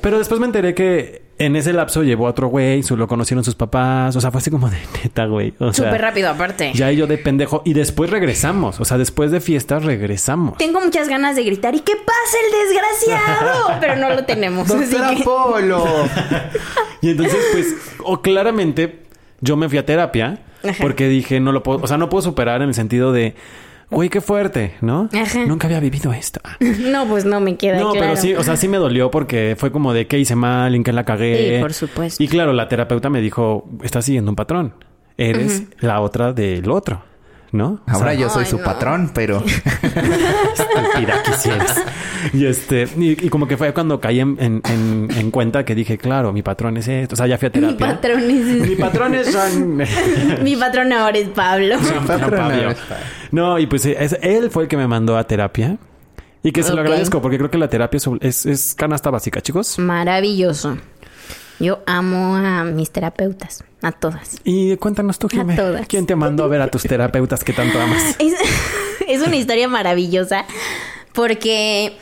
[0.00, 3.42] Pero después me enteré que en ese lapso llevó a otro güey, su- lo conocieron
[3.42, 5.54] sus papás, o sea, fue así como de neta, güey.
[5.58, 6.70] O sea, Súper rápido, aparte.
[6.72, 7.62] Ya y yo de pendejo.
[7.64, 10.56] Y después regresamos, o sea, después de fiestas regresamos.
[10.58, 14.70] Tengo muchas ganas de gritar y que pase el desgraciado, pero no lo tenemos.
[14.70, 15.84] así ¡Doctor que- Apolo!
[17.00, 19.00] Y entonces, pues, o claramente
[19.40, 20.76] yo me fui a terapia Ajá.
[20.80, 23.34] porque dije, no lo puedo, o sea, no puedo superar en el sentido de,
[23.90, 25.08] güey, qué fuerte, ¿no?
[25.12, 25.44] Ajá.
[25.46, 26.40] Nunca había vivido esto.
[26.60, 28.06] No, pues no me queda No, claro.
[28.08, 30.82] pero sí, o sea, sí me dolió porque fue como de qué hice mal, en
[30.84, 31.56] qué la cagué.
[31.56, 32.22] Sí, por supuesto.
[32.22, 34.74] Y claro, la terapeuta me dijo, estás siguiendo un patrón.
[35.16, 37.02] Eres la otra del otro,
[37.52, 37.80] ¿no?
[37.86, 38.64] O Ahora sea, yo soy Ay, su no.
[38.64, 39.42] patrón, pero...
[40.52, 41.22] Estúpida.
[42.32, 45.74] Y este, y, y como que fue cuando caí en, en- en- en cuenta que
[45.74, 47.14] dije, claro, mi patrón es esto.
[47.14, 47.86] O sea, ya fui a Mi terapia.
[47.86, 48.68] patrón es...
[48.68, 49.82] Mi patrón es John.
[50.42, 51.76] Mi patrón ahora es Pablo.
[51.80, 52.74] John patrón Pablo.
[53.30, 55.78] No, y pues es- él fue el que me mandó a terapia.
[56.42, 59.40] Y que se lo agradezco porque creo que la terapia es, es, es canasta básica,
[59.40, 59.78] chicos.
[59.78, 60.78] Maravilloso.
[61.60, 64.36] Yo amo a mis terapeutas, a todas.
[64.44, 65.86] Y cuéntanos tú, Jimé, todas.
[65.88, 68.16] ¿quién te mandó a ver a tus terapeutas que tanto amas?
[68.18, 68.34] Es,
[69.06, 70.44] es una historia maravillosa
[71.14, 71.96] porque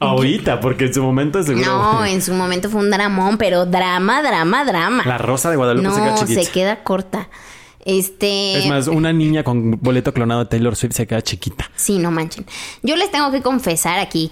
[0.00, 1.66] Ahorita, porque en su momento seguro.
[1.66, 5.02] no, en su momento fue un dramón, pero drama, drama, drama.
[5.04, 6.42] La Rosa de Guadalupe se queda no, chiquita.
[6.42, 7.28] se queda corta.
[7.84, 8.58] Este.
[8.58, 11.70] Es más, una niña con boleto clonado de Taylor Swift se queda chiquita.
[11.74, 12.44] Sí, no manchen.
[12.82, 14.30] Yo les tengo que confesar aquí,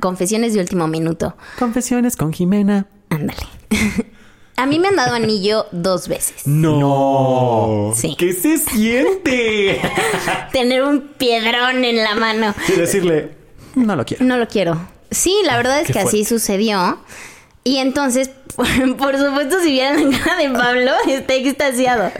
[0.00, 1.36] confesiones de último minuto.
[1.58, 2.86] Confesiones con Jimena.
[3.16, 3.42] Ándale.
[4.58, 6.46] A mí me han dado anillo dos veces.
[6.46, 7.92] No.
[7.94, 8.14] Sí.
[8.18, 9.80] ¿Qué se siente?
[10.52, 12.54] Tener un piedrón en la mano.
[12.68, 13.32] y decirle,
[13.74, 14.24] no lo quiero.
[14.24, 14.88] No lo quiero.
[15.10, 16.98] Sí, la verdad es que así sucedió.
[17.64, 22.10] Y entonces, por, por supuesto, si vieran la cara de Pablo, está extasiado.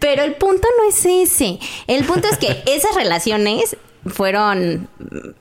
[0.00, 1.60] Pero el punto no es ese.
[1.86, 4.88] El punto es que esas relaciones fueron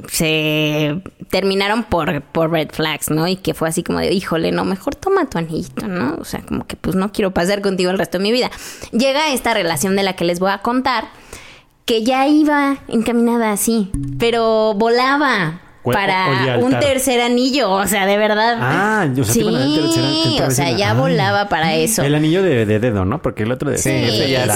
[0.07, 3.27] se terminaron por, por red flags, ¿no?
[3.27, 6.15] Y que fue así como de, híjole, no, mejor toma tu anillito, ¿no?
[6.19, 8.49] O sea, como que pues no quiero pasar contigo el resto de mi vida.
[8.91, 11.05] Llega esta relación de la que les voy a contar,
[11.85, 18.57] que ya iba encaminada así, pero volaba para un tercer anillo, o sea, de verdad.
[18.59, 20.97] Ah, o sea, sí, tercer- o sea, ya Ay.
[20.97, 22.01] volaba para eso.
[22.03, 23.21] El anillo de, de dedo, ¿no?
[23.21, 24.49] Porque el otro de Sí, Sí, ya-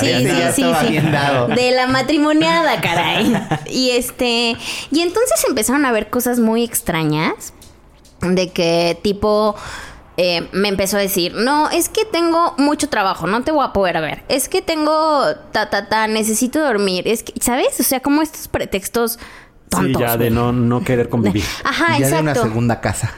[0.54, 1.48] sí, ya bien dado.
[1.48, 3.34] De la matrimoniada, caray.
[3.70, 4.56] Y este,
[4.92, 7.54] y entonces empezaron a ver cosas muy extrañas
[8.22, 9.56] de que tipo
[10.18, 13.74] eh, me empezó a decir, no, es que tengo mucho trabajo, no te voy a
[13.74, 14.24] poder ver.
[14.30, 17.08] Es que tengo ta ta ta, necesito dormir.
[17.08, 17.80] Es que, ¿sabes?
[17.80, 19.18] O sea, como estos pretextos
[19.76, 20.02] tontos.
[20.02, 21.44] Sí, ya de no, no querer convivir.
[21.64, 23.14] Ajá, ya de una segunda casa.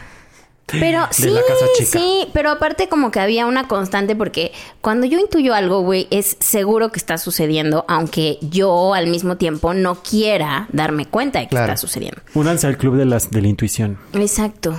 [0.68, 2.00] Pero sí, la casa chica.
[2.00, 6.38] sí, pero aparte como que había una constante porque cuando yo intuyo algo, güey, es
[6.40, 11.50] seguro que está sucediendo, aunque yo al mismo tiempo no quiera darme cuenta de que
[11.52, 11.66] Claro.
[11.74, 12.20] está sucediendo.
[12.34, 14.00] Únanse al club de, las, de la intuición.
[14.14, 14.76] Exacto.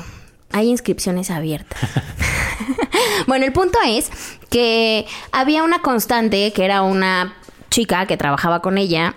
[0.51, 1.79] Hay inscripciones abiertas.
[3.29, 4.11] bueno, el punto es
[4.51, 7.35] que había una constante que era una
[7.71, 9.15] chica que trabajaba con ella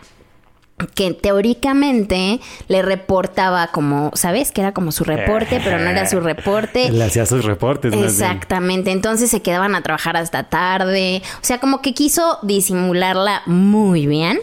[0.87, 4.51] que teóricamente le reportaba como, ¿sabes?
[4.51, 6.91] Que era como su reporte, pero no era su reporte.
[6.91, 7.93] Le hacía sus reportes.
[7.93, 14.07] Exactamente, entonces se quedaban a trabajar hasta tarde, o sea, como que quiso disimularla muy
[14.07, 14.39] bien,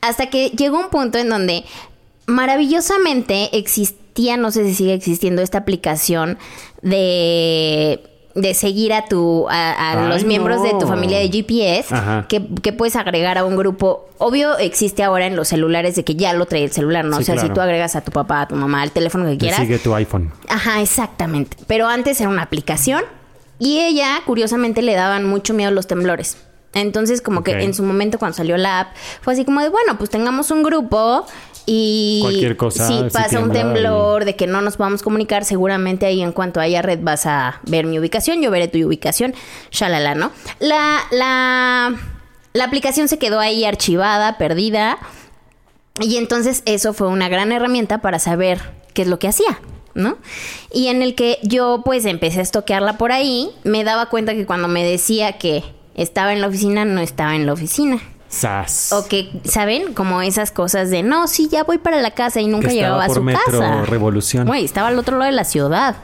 [0.00, 1.64] hasta que llegó un punto en donde
[2.26, 6.38] maravillosamente existía, no sé si sigue existiendo esta aplicación
[6.82, 11.94] de de seguir a tu a, a Ay, los miembros de tu familia de GPS
[12.28, 14.08] que, que puedes agregar a un grupo.
[14.18, 17.16] Obvio existe ahora en los celulares de que ya lo trae el celular, ¿no?
[17.16, 19.32] Sí, o sea, si tú agregas a tu papá, a tu mamá, al teléfono que
[19.32, 19.60] Te quieras.
[19.60, 20.30] sigue tu iPhone.
[20.48, 21.56] Ajá, exactamente.
[21.66, 23.02] Pero antes era una aplicación
[23.58, 26.36] y ella, curiosamente, le daban mucho miedo los temblores.
[26.72, 28.88] Entonces, como que en su momento cuando salió la app,
[29.22, 31.26] fue así como de, bueno, pues tengamos un grupo
[31.66, 36.06] y Cualquier cosa, si si pasa un temblor, de que no nos podamos comunicar, seguramente
[36.06, 39.34] ahí en cuanto haya red vas a ver mi ubicación, yo veré tu ubicación,
[39.70, 40.32] shalala, ¿no?
[40.58, 41.94] La, la,
[42.52, 44.98] la aplicación se quedó ahí archivada, perdida.
[46.00, 48.60] Y entonces eso fue una gran herramienta para saber
[48.94, 49.60] qué es lo que hacía,
[49.94, 50.18] ¿no?
[50.72, 54.46] Y en el que yo pues empecé a estoquearla por ahí, me daba cuenta que
[54.46, 55.62] cuando me decía que
[55.94, 58.00] estaba en la oficina, no estaba en la oficina.
[58.30, 58.92] Sas.
[58.92, 59.92] O que, ¿saben?
[59.92, 63.04] Como esas cosas de, no, sí, ya voy para la casa y nunca Que llegaba
[63.04, 63.82] a su Metro casa.
[63.84, 64.46] Revolución.
[64.46, 65.96] Güey, estaba al otro lado de la ciudad.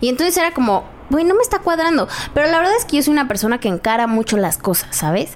[0.00, 2.08] Y entonces era como, güey, no me está cuadrando.
[2.34, 5.32] Pero la verdad es que yo soy una persona que encara mucho las cosas, ¿sabes?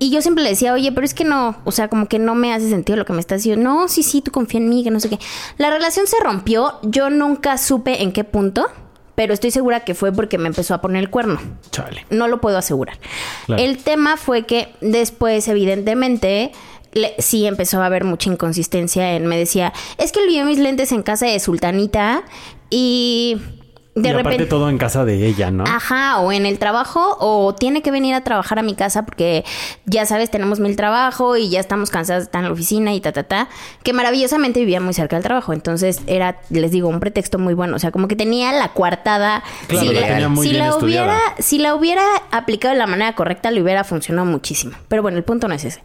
[0.00, 2.34] Y yo siempre le decía, oye, pero es que no, o sea, como que no
[2.34, 3.62] me hace sentido lo que me estás diciendo.
[3.62, 5.20] No, sí, sí, tú confía en mí, que no sé qué.
[5.58, 8.66] La relación se rompió, yo nunca supe en qué punto,
[9.14, 11.40] pero estoy segura que fue porque me empezó a poner el cuerno.
[11.70, 12.04] Chale.
[12.10, 12.98] No lo puedo asegurar.
[13.46, 13.62] Claro.
[13.62, 16.52] El tema fue que después, evidentemente,
[16.92, 20.92] le- sí empezó a haber mucha inconsistencia en me decía, es que olvidé mis lentes
[20.92, 22.22] en casa de Sultanita
[22.70, 23.36] y
[23.94, 24.46] de y aparte repente...
[24.46, 25.64] todo en casa de ella, ¿no?
[25.66, 29.44] Ajá, o en el trabajo, o tiene que venir a trabajar a mi casa porque
[29.84, 33.00] ya sabes, tenemos mil trabajo y ya estamos cansadas de estar en la oficina y
[33.00, 33.48] ta, ta, ta.
[33.82, 35.52] Que maravillosamente vivía muy cerca del trabajo.
[35.52, 37.76] Entonces era, les digo, un pretexto muy bueno.
[37.76, 39.44] O sea, como que tenía la coartada.
[39.68, 42.86] Claro, si la tenía muy si bien la hubiera, si la hubiera aplicado de la
[42.86, 44.76] manera correcta, le hubiera funcionado muchísimo.
[44.88, 45.80] Pero bueno, el punto no es ese.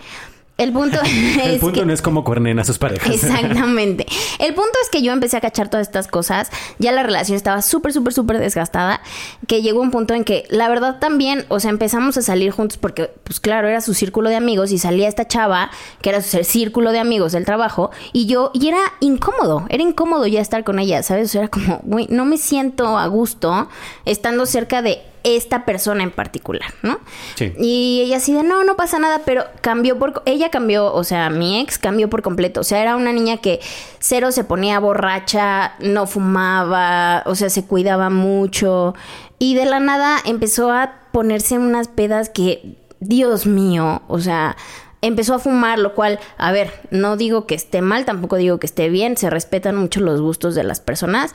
[0.59, 3.09] El punto es El punto que- no es como cuernen a sus parejas.
[3.13, 4.05] Exactamente.
[4.39, 6.51] El punto es que yo empecé a cachar todas estas cosas.
[6.77, 9.01] Ya la relación estaba súper, súper, súper desgastada.
[9.47, 12.77] Que llegó un punto en que, la verdad, también, o sea, empezamos a salir juntos
[12.77, 16.43] porque, pues claro, era su círculo de amigos y salía esta chava que era su
[16.43, 17.91] círculo de amigos del trabajo.
[18.13, 21.29] Y yo, y era incómodo, era incómodo ya estar con ella, ¿sabes?
[21.29, 23.69] O sea, era como, güey, no me siento a gusto
[24.05, 26.99] estando cerca de esta persona en particular, ¿no?
[27.35, 27.53] Sí.
[27.59, 30.21] Y ella así de, no, no pasa nada, pero cambió por...
[30.25, 32.61] Ella cambió, o sea, mi ex cambió por completo.
[32.61, 33.59] O sea, era una niña que
[33.99, 38.95] cero se ponía borracha, no fumaba, o sea, se cuidaba mucho.
[39.39, 44.55] Y de la nada empezó a ponerse unas pedas que, Dios mío, o sea...
[45.01, 48.65] Empezó a fumar, lo cual, a ver, no digo que esté mal, tampoco digo que
[48.65, 51.33] esté bien, se respetan mucho los gustos de las personas,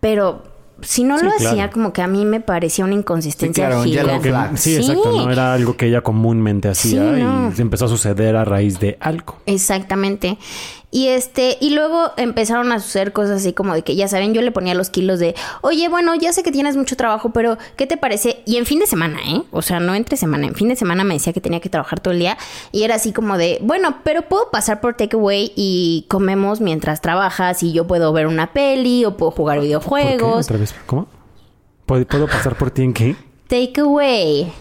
[0.00, 0.42] pero
[0.82, 1.50] si no Sí, lo claro.
[1.50, 4.28] hacía, como que a mí me parecía una inconsistencia Sí, claro, gigante.
[4.28, 4.58] flag.
[4.58, 5.12] Sí, exacto.
[5.12, 7.52] No era algo que ella comúnmente hacía no.
[7.56, 9.36] y empezó a suceder a raíz de algo.
[9.46, 10.38] Exactamente.
[10.90, 14.40] Y este, y luego empezaron a suceder cosas así como de que, ya saben, yo
[14.40, 17.86] le ponía los kilos de, oye, bueno, ya sé que tienes mucho trabajo, pero ¿qué
[17.86, 18.42] te parece?
[18.46, 19.42] Y en fin de semana, ¿eh?
[19.50, 22.00] O sea, no entre semana, en fin de semana me decía que tenía que trabajar
[22.00, 22.38] todo el día.
[22.72, 27.62] Y era así como de, bueno, pero puedo pasar por takeaway y comemos mientras trabajas
[27.62, 29.66] y yo puedo ver una peli o puedo jugar ¿Por qué?
[29.66, 30.46] videojuegos.
[30.46, 30.74] ¿Otra vez?
[30.86, 31.06] ¿Cómo?
[31.84, 33.16] ¿Puedo, puedo pasar por ti en qué?
[33.48, 34.52] Takeaway.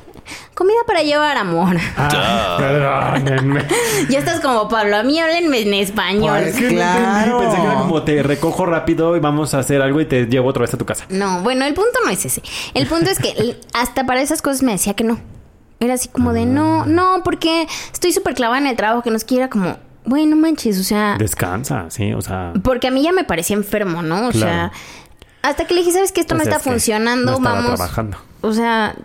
[0.53, 1.77] Comida para llevar, amor.
[1.97, 3.65] Ah, perdónenme.
[4.09, 6.39] ya estás como Pablo, a mí háblenme en español.
[6.43, 7.39] Pues, que Claro.
[7.39, 10.49] Pensé que era como te recojo rápido y vamos a hacer algo y te llevo
[10.49, 11.05] otra vez a tu casa.
[11.09, 12.41] No, bueno, el punto no es ese.
[12.73, 15.19] El punto es que hasta para esas cosas me decía que no.
[15.79, 19.23] Era así como de no, no, porque estoy súper clavada en el trabajo que nos
[19.23, 22.53] quiera como, güey, no manches, o sea, Descansa, sí, o sea.
[22.63, 24.27] porque a mí ya me parecía enfermo, ¿no?
[24.27, 24.39] O Claro.
[24.39, 24.71] sea,
[25.43, 26.21] hasta que le dije, ¿sabes qué?
[26.21, 27.75] Esto pues no es está que funcionando, no vamos.
[27.75, 28.17] trabajando.
[28.41, 28.95] O sea,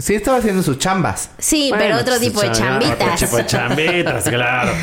[0.00, 1.30] Sí estaba haciendo sus chambas.
[1.38, 3.20] sí, Bueno, pero otro tipo de sea, Otro chambitas.
[3.20, 4.72] tipo de chambitas, claro.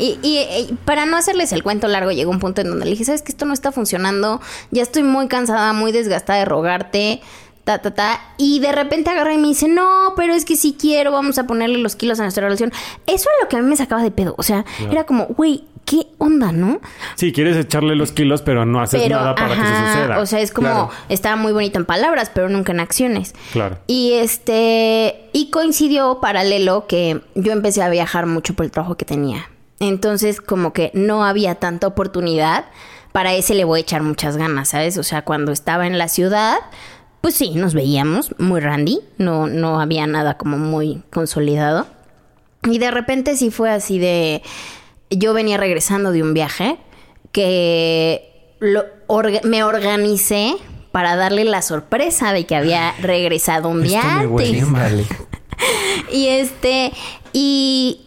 [0.00, 2.92] Y, y- y para no hacerles el cuento largo, llegó un punto en donde le
[2.92, 4.40] dije, ¿sabes que esto no está funcionando?
[4.70, 7.20] Ya estoy muy cansada, muy desgastada de rogarte,
[7.64, 8.20] ta, ta, ta.
[8.36, 11.48] Y de repente agarra y me dice, no, pero es que si quiero, vamos a
[11.48, 12.70] ponerle los kilos a nuestra relación.
[13.08, 14.36] Eso es lo que a mí me sacaba de pedo.
[14.38, 16.80] O sea, era como, güey, ¿qué onda, no?
[17.14, 20.18] Sí, quieres echarle los kilos, pero no haces Pero, nada para que eso suceda.
[20.20, 20.90] o sea, es como, Claro.
[21.08, 23.34] estaba muy bonito en palabras, pero nunca en acciones.
[23.52, 23.78] Claro.
[23.86, 29.04] Y este, y coincidió paralelo que yo empecé a viajar mucho por el trabajo que
[29.04, 29.48] tenía.
[29.80, 32.66] Entonces, como que no había tanta oportunidad.
[33.12, 34.98] Para ese le voy a echar muchas ganas, ¿sabes?
[34.98, 36.56] O sea, cuando estaba en la ciudad,
[37.22, 39.00] pues sí, nos veíamos muy randy.
[39.16, 41.86] No, no había nada como muy consolidado.
[42.64, 44.42] Y de repente sí fue así de.
[45.10, 46.76] Yo venía regresando de un viaje
[47.32, 50.54] que lo orga- me organicé
[50.92, 54.68] para darle la sorpresa de que había regresado un día Esto me huele antes.
[54.70, 55.06] mal.
[56.12, 56.92] Y este,
[57.32, 58.02] y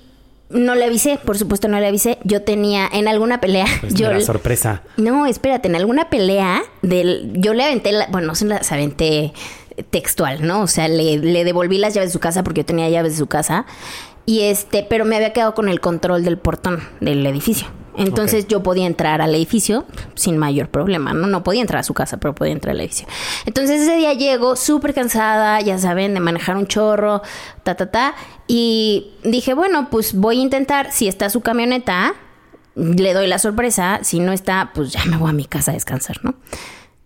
[0.50, 2.18] no le avisé, por supuesto no le avisé.
[2.24, 4.82] Yo tenía en alguna pelea, Pues yo mira, sorpresa.
[4.98, 9.34] no, espérate, en alguna pelea del, yo le aventé, la- bueno, no se las aventé
[9.90, 10.62] textual, ¿no?
[10.62, 13.18] O sea, le, le devolví las llaves de su casa porque yo tenía llaves de
[13.20, 13.66] su casa.
[14.26, 17.68] Y este, pero me había quedado con el control del portón del edificio.
[17.98, 21.28] Entonces yo podía entrar al edificio sin mayor problema, ¿no?
[21.28, 23.08] No podía entrar a su casa, pero podía entrar al edificio.
[23.46, 27.22] Entonces ese día llego súper cansada, ya saben, de manejar un chorro,
[27.64, 28.16] ta, ta, ta.
[28.48, 32.14] Y dije, bueno, pues voy a intentar, si está su camioneta,
[32.76, 35.74] le doy la sorpresa, si no está, pues ya me voy a mi casa a
[35.74, 36.36] descansar, ¿no?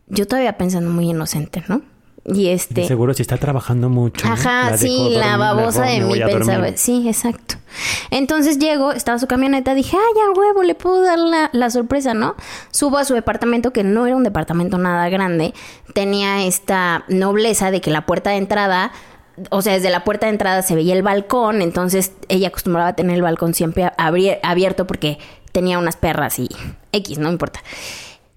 [0.07, 1.81] Yo todavía pensando muy inocente, ¿no?
[2.25, 2.87] Y este...
[2.87, 4.27] Seguro si está trabajando mucho.
[4.27, 6.75] Ajá, La sí, la babosa de mí pensaba.
[6.75, 7.55] Sí, exacto.
[8.09, 12.13] Entonces llego, estaba su camioneta, dije, ah, ya huevo, le puedo dar la, la sorpresa,
[12.15, 12.35] ¿no?
[12.71, 15.53] Subo a su departamento, que no era un departamento nada grande.
[15.93, 18.91] Tenía esta nobleza de que la puerta de entrada.
[19.51, 22.95] O sea, desde la puerta de entrada se veía el balcón, entonces ella acostumbraba a
[22.95, 25.19] tener el balcón siempre abierto porque
[25.51, 26.47] tenía unas perras y
[26.93, 27.61] X, no importa.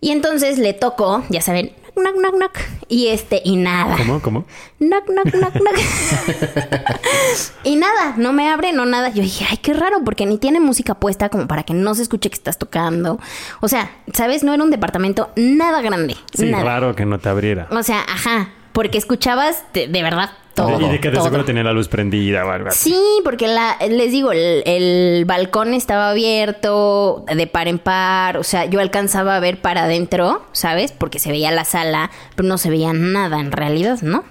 [0.00, 2.58] Y entonces le tocó, ya saben, knock, knock, knock,
[2.88, 3.96] y este, y nada.
[3.96, 4.20] ¿Cómo?
[4.20, 4.44] ¿Cómo?
[4.78, 5.76] Knock, knock, knock, knock.
[7.64, 9.10] y nada, no me abre, no nada.
[9.10, 12.02] Yo dije, ay, qué raro, porque ni tiene música puesta como para que no se
[12.02, 13.18] escuche que estás tocando.
[13.60, 14.42] O sea, ¿sabes?
[14.42, 16.16] No era un departamento nada grande.
[16.34, 16.64] Sí, nada.
[16.64, 17.68] raro que no te abriera.
[17.70, 20.30] O sea, ajá, porque escuchabas de, de verdad
[20.66, 20.80] todo.
[20.80, 21.24] y de que de todo.
[21.24, 22.90] seguro tenía la luz prendida o algo así.
[22.90, 28.44] Sí, porque la, les digo, el, el balcón estaba abierto de par en par, o
[28.44, 30.92] sea, yo alcanzaba a ver para adentro, ¿sabes?
[30.92, 34.24] Porque se veía la sala, pero no se veía nada en realidad, ¿no?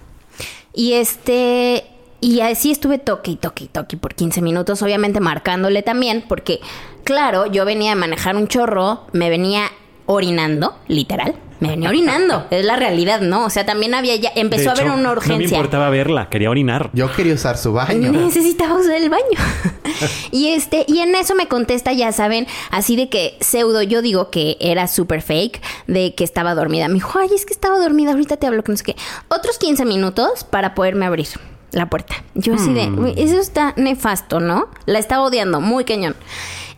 [0.74, 1.86] Y este,
[2.22, 6.60] y así estuve toque y toque y toque por 15 minutos, obviamente marcándole también, porque
[7.04, 9.72] claro, yo venía a manejar un chorro, me venía
[10.08, 11.36] orinando, literal.
[11.60, 13.46] Me venía orinando, es la realidad, ¿no?
[13.46, 15.56] O sea, también había ya, empezó a haber una No me urgencia.
[15.58, 16.92] importaba verla, quería orinar.
[16.94, 18.12] Yo quería usar su baño.
[18.12, 19.24] Necesitaba usar el baño.
[20.32, 24.30] y este, y en eso me contesta, ya saben, así de que pseudo, yo digo
[24.30, 26.88] que era súper fake, de que estaba dormida.
[26.90, 28.96] Me dijo, ay, es que estaba dormida, ahorita te hablo que no sé qué.
[29.28, 31.28] Otros 15 minutos para poderme abrir
[31.72, 32.16] la puerta.
[32.36, 33.00] Yo así de, Hmm.
[33.04, 34.68] "Uy, eso está nefasto, ¿no?
[34.86, 36.16] La estaba odiando, muy cañón.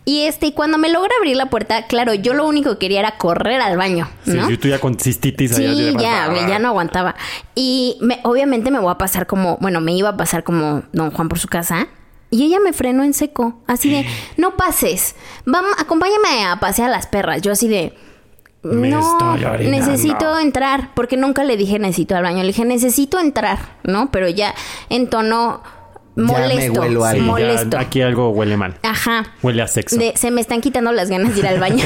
[0.04, 3.00] Y este, y cuando me logra abrir la puerta, claro, yo lo único que quería
[3.00, 4.46] era correr al baño, ¿no?
[4.48, 7.14] sí, tú ya con cistitis Sí, de- ya, ya no aguantaba.
[7.54, 11.10] Y me, obviamente me voy a pasar como, bueno, me iba a pasar como don
[11.10, 11.86] Juan por su casa.
[12.30, 16.92] Y ella me frenó en seco, así de, no pases, vamos, acompáñame a pasear a
[16.92, 17.42] las perras.
[17.42, 17.94] Yo así de,
[18.62, 19.70] Me no, estoy orinando".
[19.78, 24.10] necesito entrar, porque nunca le dije necesito al baño, le dije necesito entrar, ¿no?
[24.10, 24.54] Pero ya
[24.88, 25.62] en tono
[26.16, 27.10] me molesto, huelo algo.
[27.12, 27.78] Sí, ya, molesto.
[27.78, 28.76] aquí algo huele mal.
[28.82, 29.32] Ajá.
[29.42, 29.96] Huele a sexo.
[29.96, 31.84] De, se me están quitando las ganas de ir al baño.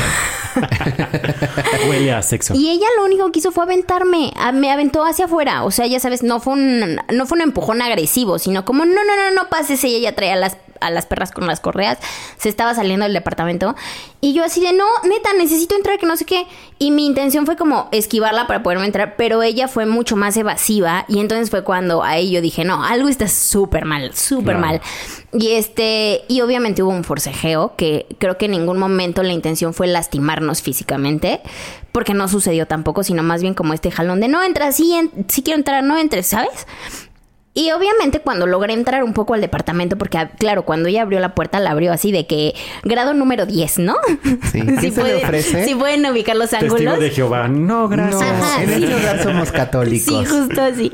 [1.88, 2.54] Huele a sexo.
[2.54, 5.86] Y ella lo único que hizo fue aventarme, a- me aventó hacia afuera, o sea,
[5.86, 9.30] ya sabes, no fue un no fue un empujón agresivo, sino como no, no, no,
[9.42, 10.56] no pases, ella ya traía las
[10.86, 11.98] a las perras con las correas,
[12.38, 13.74] se estaba saliendo del departamento
[14.20, 16.46] y yo así de, "No, neta, necesito entrar que no sé qué."
[16.78, 21.04] Y mi intención fue como esquivarla para poderme entrar, pero ella fue mucho más evasiva
[21.08, 24.80] y entonces fue cuando ahí yo dije, "No, algo está súper mal, súper mal."
[25.32, 29.74] Y este, y obviamente hubo un forcejeo que creo que en ningún momento la intención
[29.74, 31.40] fue lastimarnos físicamente,
[31.92, 35.10] porque no sucedió tampoco, sino más bien como este jalón de no entras, sí, en-
[35.28, 36.66] sí quiero entrar, no entres, ¿sabes?
[37.54, 41.20] Y obviamente cuando logré entrar un poco al departamento, porque ah, claro, cuando ella abrió
[41.20, 43.96] la puerta, la abrió así de que grado número 10, ¿no?
[44.50, 44.60] Sí.
[44.80, 45.64] ¿Qué se le ofrece?
[45.64, 46.98] sí pueden ubicar los Testigo ángulos.
[46.98, 47.46] de Jehová.
[47.48, 48.22] No, No, gracias.
[48.22, 48.82] Ajá, en sí.
[48.84, 50.04] este hogar somos católicos.
[50.06, 50.90] Sí, justo así.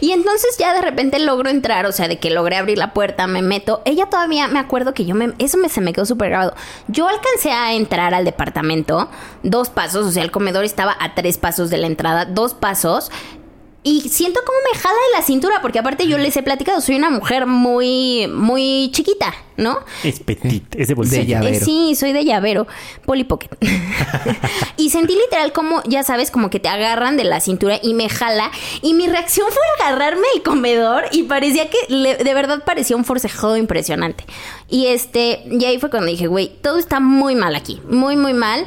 [0.00, 3.26] Y entonces ya de repente logro entrar, o sea, de que logré abrir la puerta,
[3.26, 3.80] me meto.
[3.86, 5.32] Ella todavía, me acuerdo que yo me...
[5.38, 6.54] Eso me, se me quedó súper grabado.
[6.88, 9.08] Yo alcancé a entrar al departamento,
[9.42, 13.10] dos pasos, o sea, el comedor estaba a tres pasos de la entrada, dos pasos.
[13.84, 16.94] Y siento como me jala de la cintura, porque aparte yo les he platicado, soy
[16.94, 19.80] una mujer muy, muy chiquita, ¿no?
[20.04, 21.22] Es petit, es de bolsillo.
[21.22, 21.56] De llavero.
[21.56, 22.68] Eh, sí, soy de llavero,
[23.04, 23.48] Polly Pocket.
[24.76, 28.08] y sentí literal como, ya sabes, como que te agarran de la cintura y me
[28.08, 28.52] jala.
[28.82, 33.04] Y mi reacción fue agarrarme el comedor y parecía que, le- de verdad parecía un
[33.04, 34.24] forcejeo impresionante.
[34.68, 38.32] Y este, y ahí fue cuando dije, güey, todo está muy mal aquí, muy, muy
[38.32, 38.64] mal.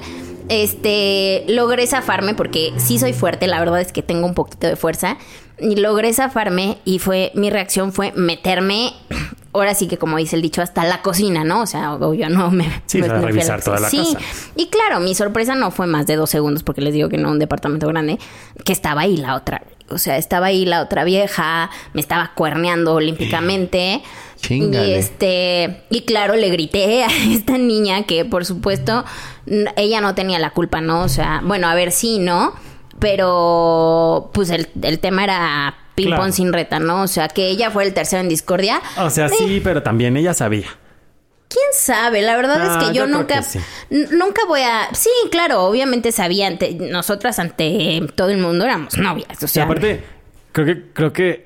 [0.49, 4.75] Este, logré zafarme porque sí soy fuerte, la verdad es que tengo un poquito de
[4.75, 5.17] fuerza.
[5.57, 8.91] Y logré zafarme y fue, mi reacción fue meterme,
[9.53, 11.61] ahora sí que como dice el dicho, hasta la cocina, ¿no?
[11.61, 12.69] O sea, yo no me...
[12.85, 13.97] Sí, me- para me revisar toda la sí.
[14.13, 14.19] casa.
[14.57, 17.31] Y claro, mi sorpresa no fue más de dos segundos porque les digo que no
[17.31, 18.19] un departamento grande,
[18.65, 19.63] que estaba ahí la otra.
[19.89, 24.01] O sea, estaba ahí la otra vieja, me estaba cuerneando olímpicamente.
[24.41, 24.87] Chíngale.
[24.89, 29.05] Y este, y claro, le grité a esta niña que por supuesto
[29.75, 31.01] ella no tenía la culpa, ¿no?
[31.03, 32.53] O sea, bueno, a ver, sí, ¿no?
[32.99, 36.23] Pero pues el, el tema era ping Claro.
[36.23, 37.03] pong sin reta, ¿no?
[37.03, 38.81] O sea, que ella fue el tercero en discordia.
[38.97, 40.67] O sea, sí, pero también ella sabía.
[41.47, 42.21] ¿Quién sabe?
[42.21, 43.59] La verdad Ah, es que yo yo, creo nunca, que sí.
[44.11, 44.89] nunca voy a.
[44.93, 49.63] Sí, claro, obviamente sabía ante nosotras ante todo el mundo éramos novias, o Y sea.
[49.65, 50.03] aparte,
[50.51, 51.44] Creo que, creo que,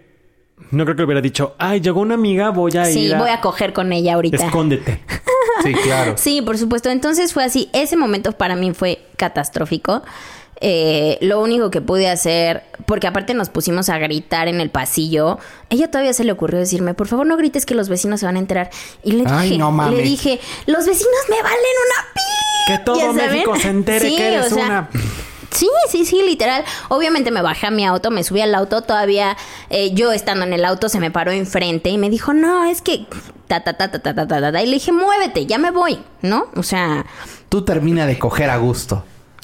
[0.72, 3.20] no creo que hubiera dicho, ay, llegó una amiga, voy a Sí, ir a...
[3.20, 4.38] voy a coger con ella ahorita.
[4.38, 5.04] Escóndete.
[5.64, 6.14] Sí, claro.
[6.16, 6.90] Sí, por supuesto.
[6.90, 7.70] Entonces fue así.
[7.74, 10.04] Ese momento para mí fue catastrófico.
[10.62, 15.38] Eh, lo único que pude hacer, porque aparte nos pusimos a gritar en el pasillo,
[15.70, 18.38] ella todavía se le ocurrió decirme, por favor no grites que los vecinos se van
[18.38, 18.70] a enterar.
[19.04, 19.98] Y le Ay, dije, no mames.
[19.98, 22.22] le dije, los vecinos me valen una pi.
[22.68, 23.14] Que todo.
[23.14, 24.90] México se entere Sí, que eres o sea, una...
[25.52, 26.64] Sí, sí, sí, literal.
[26.90, 29.36] Obviamente me bajé a mi auto, me subí al auto, todavía
[29.70, 32.82] eh, yo estando en el auto se me paró enfrente y me dijo, no, es
[32.82, 33.06] que
[33.48, 34.62] ta, ta, ta, ta, ta, ta, ta, ta.
[34.62, 36.48] Y le dije, muévete, ya me voy, ¿no?
[36.56, 37.06] O sea...
[37.50, 39.04] Tú termina de coger a gusto.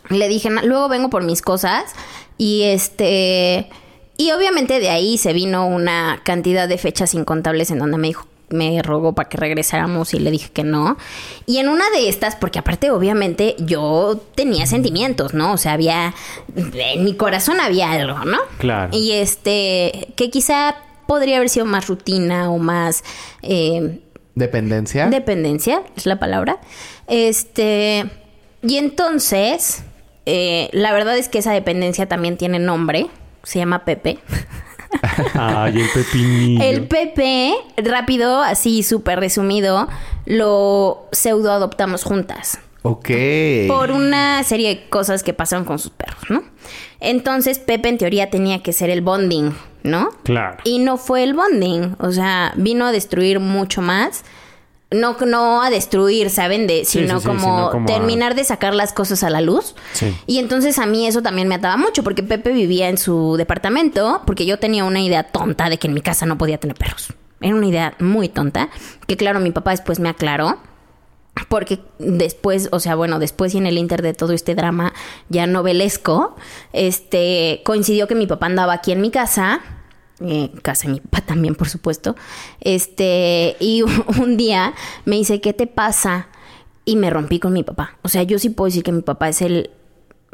[0.10, 1.94] Le dije, luego vengo por mis cosas
[2.38, 3.70] y este...
[4.18, 8.28] Y obviamente de ahí se vino una cantidad de fechas incontables en donde me dijo,
[8.56, 10.98] me rogó para que regresáramos y le dije que no.
[11.46, 15.54] Y en una de estas, porque aparte obviamente yo tenía sentimientos, ¿no?
[15.54, 16.14] O sea, había,
[16.56, 18.38] en mi corazón había algo, ¿no?
[18.58, 18.90] Claro.
[18.96, 20.76] Y este, que quizá
[21.08, 23.04] podría haber sido más rutina o más...
[23.42, 24.00] eh,
[24.36, 25.08] ¿Dependencia?
[25.08, 26.60] Dependencia, es la palabra.
[27.08, 28.06] Este.
[28.62, 29.84] Y entonces,
[30.26, 33.08] eh, la verdad es que esa dependencia también tiene nombre.
[33.44, 34.20] Se llama Pepe.
[35.34, 36.64] Ay, el pepinillo.
[36.64, 39.88] El Pepe, rápido, así súper resumido,
[40.26, 42.60] lo pseudo adoptamos juntas.
[42.82, 43.10] Ok.
[43.68, 46.44] Por una serie de cosas que pasaron con sus perros, ¿no?
[47.00, 50.10] Entonces, Pepe en teoría tenía que ser el bonding, ¿no?
[50.24, 50.58] Claro.
[50.64, 51.96] Y no fue el bonding.
[52.00, 54.24] O sea, vino a destruir mucho más.
[54.92, 56.68] No, no a destruir, ¿saben?
[56.68, 59.42] De, Sí, sino, sí, como sino como a- terminar de sacar las cosas a la
[59.42, 59.76] luz.
[59.94, 60.16] Sí.
[60.28, 64.22] Y entonces a mí eso también me ataba mucho, porque Pepe vivía en su departamento,
[64.26, 67.08] porque yo tenía una idea tonta de que en mi casa no podía tener perros.
[67.42, 68.70] Era una idea muy tonta,
[69.08, 70.58] que claro, mi papá después me aclaró.
[71.50, 74.94] Porque después, o sea, bueno, después y en el inter de todo este drama
[75.28, 76.38] ya novelesco,
[76.72, 79.60] este, coincidió que mi papá andaba aquí en mi casa,
[80.22, 82.16] eh, casa de mi papá también, por supuesto,
[82.62, 83.84] este, y
[84.22, 84.74] un día
[85.06, 86.28] me dice, ¿qué te pasa?
[86.86, 87.98] Y me rompí con mi papá.
[88.04, 89.72] O sea, yo sí puedo decir que mi papá es el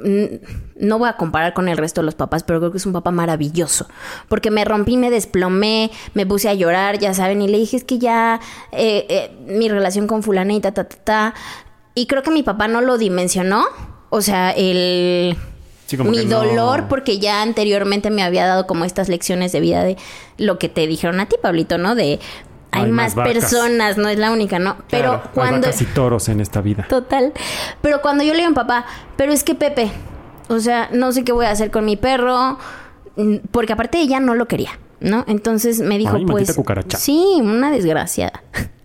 [0.03, 2.93] no voy a comparar con el resto de los papás, pero creo que es un
[2.93, 3.87] papá maravilloso.
[4.27, 7.83] Porque me rompí, me desplomé, me puse a llorar, ya saben, y le dije, es
[7.83, 8.39] que ya
[8.71, 11.33] eh, eh, mi relación con fulana y ta, ta, ta, ta.
[11.93, 13.65] Y creo que mi papá no lo dimensionó.
[14.09, 15.37] O sea, el...
[15.91, 19.51] Sí, como mi que no- dolor, porque ya anteriormente me había dado como estas lecciones
[19.51, 19.97] de vida de
[20.37, 21.95] lo que te dijeron a ti, Pablito, ¿no?
[21.95, 22.19] De
[22.71, 24.77] hay, Hay más, personas, no es la única, ¿no?
[24.89, 25.67] Pero Claro, hay cuando...
[25.67, 26.85] vacas y toros en esta vida.
[26.89, 27.33] Total.
[27.81, 28.85] Pero cuando yo le digo a mi papá,
[29.17, 29.91] pero es que Pepe,
[30.47, 32.57] o sea, no sé qué voy a hacer con mi perro,
[33.51, 35.25] porque aparte ella no lo quería, ¿no?
[35.27, 36.97] Entonces me dijo, Ay, pues, cucaracha.
[36.97, 38.41] sí, una desgraciada.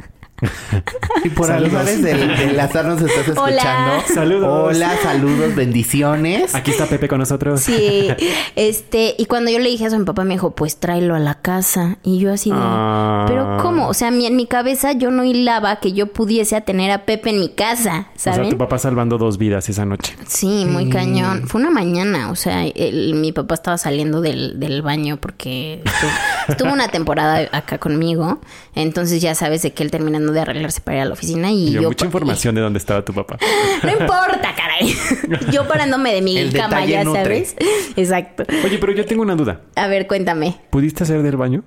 [1.25, 1.75] Y por Saludos.
[1.75, 3.43] azares del, del azar nos estás escuchando.
[3.43, 4.05] Hola.
[4.13, 4.49] Saludos.
[4.77, 6.55] Hola, saludos, bendiciones.
[6.55, 7.61] Aquí está Pepe con nosotros.
[7.61, 8.09] Sí,
[8.57, 11.19] este, y cuando yo le dije eso a mi papá me dijo, pues tráelo a
[11.19, 11.99] la casa.
[12.03, 13.06] Y yo así de, Ah.
[13.27, 13.89] Pero ¿cómo?
[13.89, 17.31] O sea, mi- en mi cabeza yo no hilaba que yo pudiese tener a Pepe
[17.31, 18.51] en mi casa, O sea, ¿saben?
[18.51, 20.15] tu papá salvando dos vidas esa noche.
[20.27, 21.47] Sí, muy cañón.
[21.47, 26.11] Fue una mañana, o sea, el- mi papá estaba saliendo del, del baño porque estuvo,
[26.49, 28.41] estuvo una temporada acá conmigo.
[28.75, 31.73] Entonces ya sabes de que él terminando de arreglarse para ir a la oficina y
[31.73, 31.83] yo...
[31.83, 33.39] mucha información de dónde estaba tu papá.
[33.83, 34.95] No importa, caray.
[35.53, 37.23] Yo parándome de mi El cama, ya nutre.
[37.45, 37.57] sabes.
[37.97, 38.45] Exacto.
[38.65, 39.61] Oye, pero yo tengo una duda.
[39.77, 40.57] A ver, cuéntame.
[40.71, 41.63] ¿Pudiste hacer del baño?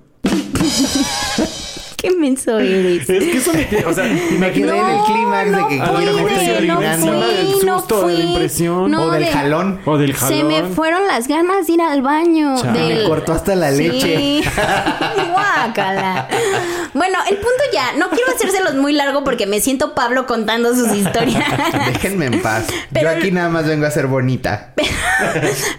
[1.96, 3.08] Qué menso eres.
[3.10, 3.84] Es que eso me...
[3.84, 4.04] O sea,
[4.38, 7.06] Me quedé en el clímax de que no quiero esté no orinando.
[7.12, 8.94] fui, Del no susto, de la impresión.
[8.94, 9.80] O del de- jalón.
[9.84, 10.38] O del jalón.
[10.38, 12.54] Se me fueron las ganas de ir al baño.
[12.62, 13.86] Del- Me cortó hasta la Sí.
[13.88, 14.40] leche.
[15.32, 16.26] Guácala.
[16.94, 17.92] Bueno, el punto ya.
[17.98, 21.44] No quiero hacérselos muy largo porque me siento Pablo contando sus historias.
[21.92, 22.64] Déjenme en paz.
[22.94, 24.72] Pero- Yo aquí nada más vengo a ser bonita.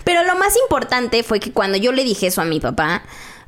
[0.04, 3.02] Pero lo más importante fue que cuando yo le dije eso a mi papá,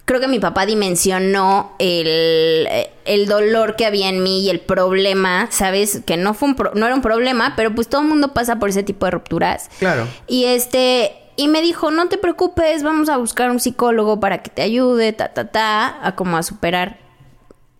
[0.05, 2.67] creo que mi papá dimensionó el,
[3.05, 6.01] el dolor que había en mí y el problema, ¿sabes?
[6.05, 8.57] Que no, fue un pro- no era un problema, pero pues todo el mundo pasa
[8.57, 9.69] por ese tipo de rupturas.
[9.79, 10.07] Claro.
[10.27, 11.13] Y este...
[11.35, 15.13] Y me dijo, no te preocupes, vamos a buscar un psicólogo para que te ayude,
[15.13, 16.99] ta, ta, ta, a como a superar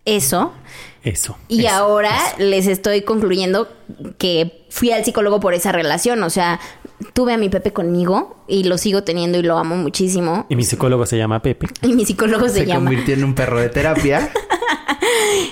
[0.04, 0.52] eso.
[1.04, 1.38] Eso.
[1.46, 2.36] Y eso, ahora eso.
[2.38, 3.68] les estoy concluyendo
[4.18, 6.24] que fui al psicólogo por esa relación.
[6.24, 6.58] O sea,
[7.12, 10.46] tuve a mi Pepe conmigo y lo sigo teniendo y lo amo muchísimo.
[10.48, 11.68] Y mi psicólogo se llama Pepe.
[11.82, 12.90] Y mi psicólogo se, Se llama.
[12.90, 14.30] convirtió en un perro de terapia.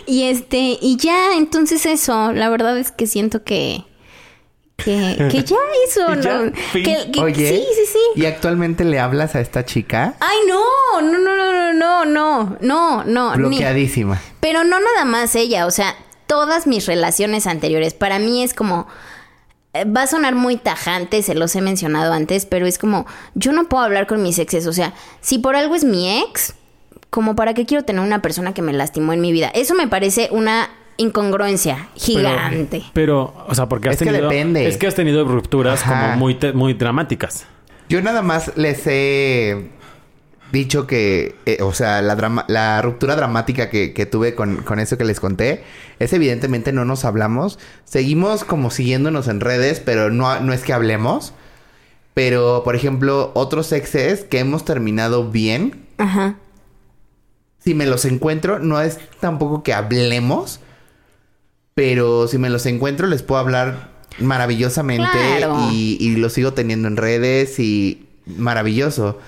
[0.07, 3.85] Y este, y ya, entonces eso, la verdad es que siento que.
[4.77, 5.57] Que, que ya
[5.89, 6.53] hizo, ya, ¿no?
[6.73, 7.49] Que, que- Oye.
[7.49, 8.21] sí, sí, sí.
[8.21, 10.15] ¿Y actualmente le hablas a esta chica?
[10.21, 14.21] Ay, no, no, no, no, no, no, no, no, ni- Bloqueadísima.
[14.41, 15.95] Pero no nada más ella, o sea,
[16.27, 18.87] todas mis relaciones anteriores, para mí es como,
[19.75, 23.69] va a sonar muy tajante, se los he mencionado antes, pero es como, yo no
[23.69, 24.67] puedo hablar con mis exes.
[24.67, 26.55] O sea, si por algo es mi ex,
[27.11, 29.49] como para qué quiero tener una persona que me lastimó en mi vida.
[29.55, 30.69] Eso me parece una
[30.99, 32.83] incongruencia gigante.
[32.93, 34.29] Pero, o sea, porque has Es que tenido.
[34.29, 34.67] depende.
[34.69, 36.03] Es que has tenido rupturas Ajá.
[36.07, 37.47] como muy, te- muy dramáticas.
[37.89, 39.71] Yo nada más les he
[40.53, 44.79] dicho que, eh, o sea, la, drama- la ruptura dramática que, que tuve con, con
[44.79, 45.65] eso que les conté,
[45.99, 47.59] es evidentemente no nos hablamos.
[47.85, 51.33] Seguimos como siguiéndonos en redes, pero no, no es que hablemos.
[52.15, 56.37] Pero, por ejemplo, otros exes que hemos terminado bien, Ajá.
[57.65, 60.61] si me los encuentro, no es tampoco que hablemos,
[61.75, 65.07] pero si me los encuentro les puedo hablar maravillosamente
[65.39, 65.57] Claro.
[65.73, 69.19] y, y los sigo teniendo en redes y maravilloso.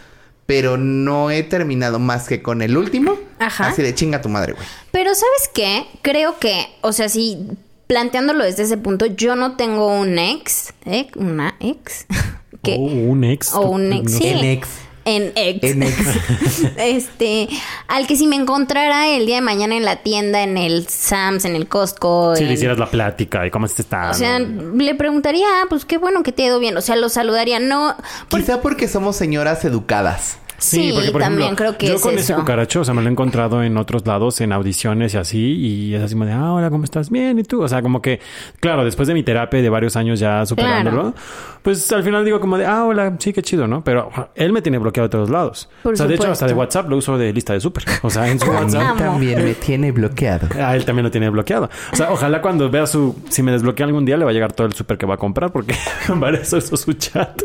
[0.46, 3.16] Pero no he terminado más que con el último.
[3.38, 3.68] Ajá.
[3.68, 4.66] Así de chinga tu madre, güey.
[4.90, 5.86] Pero ¿sabes qué?
[6.02, 7.46] Creo que, o sea, si
[7.86, 11.08] planteándolo desde ese punto, yo no tengo un ex, ¿eh?
[11.16, 12.06] Una ex.
[12.62, 13.54] que, O un ex.
[13.54, 14.26] o un ex, no sí.
[14.26, 14.68] En ex.
[15.06, 15.62] En ex.
[15.64, 15.96] En ex.
[16.76, 17.48] este,
[17.88, 21.44] al que si me encontrara el día de mañana en la tienda, en el Sam's,
[21.44, 22.34] en el Costco.
[22.36, 24.10] Si en- le hicieras la plática y cómo se está.
[24.10, 26.76] O sea, le preguntaría, ah, pues qué bueno que te ha ido bien.
[26.76, 27.60] O sea, lo saludaría.
[27.60, 27.96] No.
[28.28, 30.38] por- Quizá porque somos señoras educadas.
[30.58, 32.36] Sí, porque, por también ejemplo, creo que yo es con ese eso.
[32.36, 35.94] cucaracho, o sea, me lo he encontrado en otros lados, en audiciones y así, y
[35.94, 37.10] es así como de, ah, hola, ¿cómo estás?
[37.10, 37.62] Bien, ¿y tú?
[37.62, 38.20] O sea, como que,
[38.60, 41.14] claro, después de mi terapia de varios años ya superándolo,
[41.62, 43.82] pues al final digo como de, ah, hola, sí, qué chido, ¿no?
[43.84, 45.68] Pero ah, él me tiene bloqueado de todos lados.
[45.82, 46.54] Por o sea, de hecho, hasta de.
[46.54, 47.84] WhatsApp lo uso de lista de súper.
[48.02, 48.96] O sea, en su A WhatsApp.
[48.96, 50.48] También me tiene bloqueado.
[50.62, 51.68] A él también lo tiene bloqueado.
[51.92, 53.16] O sea, ojalá cuando vea su...
[53.28, 55.18] Si me desbloquea algún día le va a llegar todo el súper que va a
[55.18, 55.74] comprar porque
[56.20, 57.42] para eso es su chat.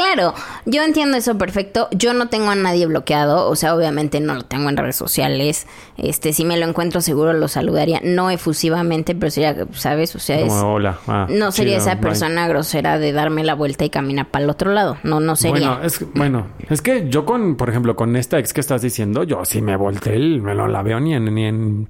[0.00, 0.32] Claro,
[0.64, 1.88] yo entiendo eso perfecto.
[1.90, 5.66] Yo no tengo a nadie bloqueado, o sea, obviamente no lo tengo en redes sociales.
[5.96, 10.14] Este, si me lo encuentro seguro lo saludaría, no efusivamente, pero sería, ¿sabes?
[10.14, 10.98] O sea, es Como, hola.
[11.08, 12.02] ah, no sería chido, esa bye".
[12.10, 14.98] persona grosera de darme la vuelta y caminar para el otro lado.
[15.02, 15.70] No, no sería.
[15.70, 19.24] Bueno, es, bueno, es que yo con, por ejemplo, con esta ex que estás diciendo,
[19.24, 21.88] yo sí me volteé, el- me lo la veo ni en, ni en...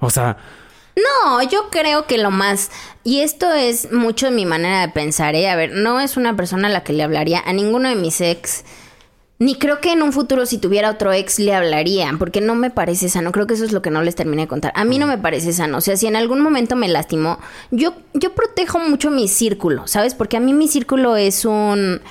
[0.00, 0.36] O sea,
[0.96, 2.70] No, yo creo que lo más,
[3.02, 5.48] y esto es mucho mi manera de pensar, ¿eh?
[5.48, 8.20] A ver, no es una persona a la que le hablaría a ninguno de mis
[8.20, 8.64] ex,
[9.38, 12.70] ni creo que en un futuro si tuviera otro ex le hablaría, porque no me
[12.70, 14.72] parece sano, creo que eso es lo que no les terminé de contar.
[14.76, 17.40] A mí no me parece sano, o sea, si en algún momento me lastimó,
[17.70, 20.14] yo, yo protejo mucho mi círculo, ¿sabes?
[20.14, 22.02] Porque a mí mi círculo es un,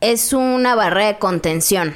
[0.00, 1.94] es una barrera de contención.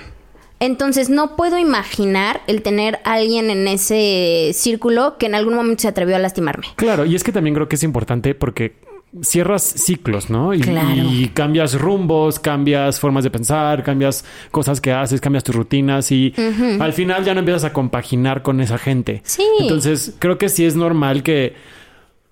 [0.61, 5.83] Entonces no puedo imaginar el tener a alguien en ese círculo que en algún momento
[5.83, 6.67] se atrevió a lastimarme.
[6.77, 8.75] claro, y es que también creo que es importante porque
[9.23, 10.53] cierras ciclos, ¿no?
[10.53, 10.89] Y, Claro.
[10.95, 16.35] y cambias rumbos, cambias formas de pensar, cambias cosas que haces, cambias tus rutinas y
[16.79, 19.23] al final ya no empiezas a compaginar con esa gente.
[19.25, 19.45] Sí.
[19.61, 21.55] Entonces, creo que sí es normal que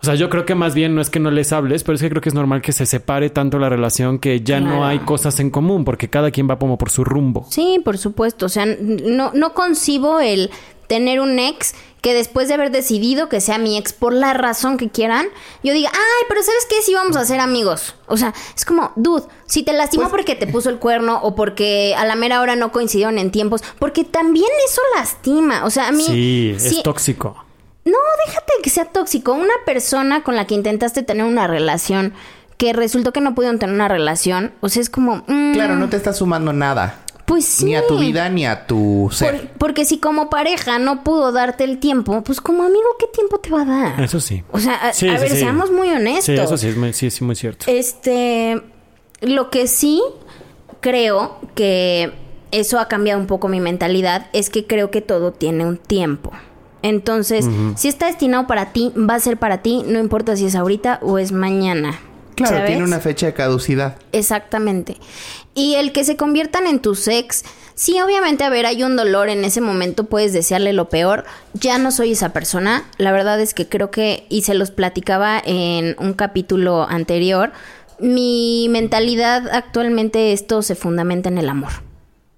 [0.00, 2.02] o sea, yo creo que más bien no es que no les hables, pero es
[2.02, 4.98] que creo que es normal que se separe tanto la relación que ya no hay
[5.00, 7.46] cosas en común porque cada quien va como por su rumbo.
[7.50, 8.46] Sí, por supuesto.
[8.46, 10.50] O sea, no, no concibo el
[10.86, 14.76] tener un ex que después de haber decidido que sea mi ex por la razón
[14.76, 15.26] que quieran,
[15.64, 16.76] yo diga, ay, pero ¿sabes qué?
[16.82, 17.96] Sí vamos a ser amigos.
[18.06, 21.94] O sea, es como, dude, si te lastimó porque te puso el cuerno o porque
[21.98, 25.64] a la mera hora no coincidieron en tiempos, porque también eso lastima.
[25.64, 26.04] O sea, a mí...
[26.04, 27.42] Sí, sí- es tóxico.
[27.86, 29.32] No, déjate que sea tóxico.
[29.32, 32.12] Una persona con la que intentaste tener una relación
[32.58, 35.24] que resultó que no pudieron tener una relación, o sea, es como...
[35.26, 37.00] mm, Claro, no te está sumando nada.
[37.26, 37.64] Pues sí.
[37.66, 39.36] Ni a tu vida ni a tu ser.
[39.36, 43.38] Por- porque si como pareja no pudo darte el tiempo, pues como amigo, ¿qué tiempo
[43.40, 44.00] te va a dar?
[44.00, 44.44] Eso sí.
[44.52, 45.38] O sea, a, Sí, a sí, ver, sí.
[45.38, 46.24] seamos muy honestos.
[46.26, 47.66] Sí, eso sí es muy, sí, sí, muy cierto.
[47.68, 48.62] Este,
[49.20, 50.00] lo que sí
[50.80, 52.12] creo que
[52.52, 56.30] eso ha cambiado un poco mi mentalidad es que creo que todo tiene un tiempo.
[56.82, 57.46] Entonces,
[57.76, 61.00] si está destinado para ti, va a ser para ti, no importa si es ahorita
[61.02, 61.98] o es mañana.
[62.36, 62.68] Claro, ¿sabes?
[62.68, 63.96] tiene una fecha de caducidad.
[64.12, 64.98] Exactamente.
[65.54, 69.30] Y el que se conviertan en tus ex, sí, obviamente, a ver, hay un dolor
[69.30, 71.24] en ese momento, puedes desearle lo peor.
[71.54, 72.84] Ya no soy esa persona.
[72.98, 77.52] La verdad es que creo que, y se los platicaba en un capítulo anterior,
[77.98, 81.85] mi mentalidad actualmente esto se fundamenta en el amor.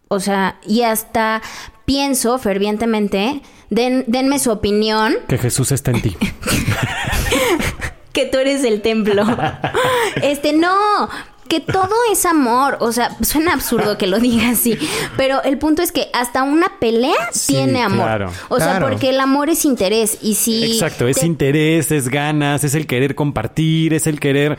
[0.09, 1.43] O sea, y hasta
[1.85, 6.17] pienso fervientemente, den- denme su opinión, Que Jesús está en ti.
[8.13, 9.25] que tú eres el templo.
[10.23, 11.09] este, no,
[11.49, 12.79] que todo es amor.
[12.81, 14.77] O sea, suena absurdo que lo diga así,
[15.17, 18.07] pero el punto es que hasta una pelea Sí, tiene amor.
[18.07, 18.33] claro.
[18.49, 22.65] O sea, porque el amor es interés y si Exacto, es te- interés, es ganas,
[22.65, 24.59] es el querer compartir, es el querer,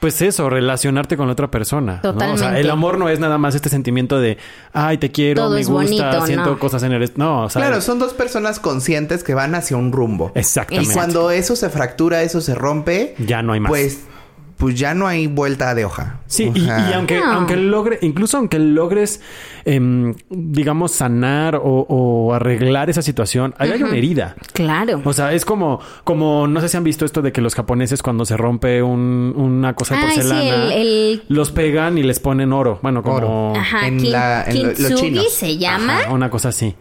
[0.00, 2.00] pues eso, relacionarte con la otra persona.
[2.02, 2.10] ¿no?
[2.10, 2.60] O sea, Totalmente.
[2.60, 4.38] el amor no es nada más este sentimiento de,
[4.72, 6.58] ay, te quiero, Todo me es gusta, bonito, siento no.
[6.58, 7.12] cosas en el...
[7.16, 10.32] No, o sea, Claro, son dos personas conscientes que van hacia un rumbo.
[10.34, 10.90] exactamente.
[10.90, 13.70] Y cuando eso se fractura, eso se rompe, Ya no hay más.
[13.70, 14.00] Pues
[14.56, 16.20] pues ya no hay vuelta de hoja.
[16.26, 17.32] Sí, y, aunque, No.
[17.32, 19.20] aunque logre, incluso aunque logres,
[19.64, 24.34] em, digamos, sanar o, o arreglar esa situación, ahí hay una herida.
[24.54, 25.02] Claro.
[25.04, 28.02] O sea, es como, como, no sé si han visto esto de que los japoneses
[28.02, 32.02] cuando se rompe un- una cosa de Ay, sí, porcelana, el- el- los pegan y
[32.02, 32.78] les ponen oro.
[32.82, 33.16] Bueno, como...
[33.16, 33.56] Oro.
[33.56, 34.62] Ajá, en kin- la- en
[35.14, 36.00] lo- se llama.
[36.00, 36.74] Ajá, una cosa así.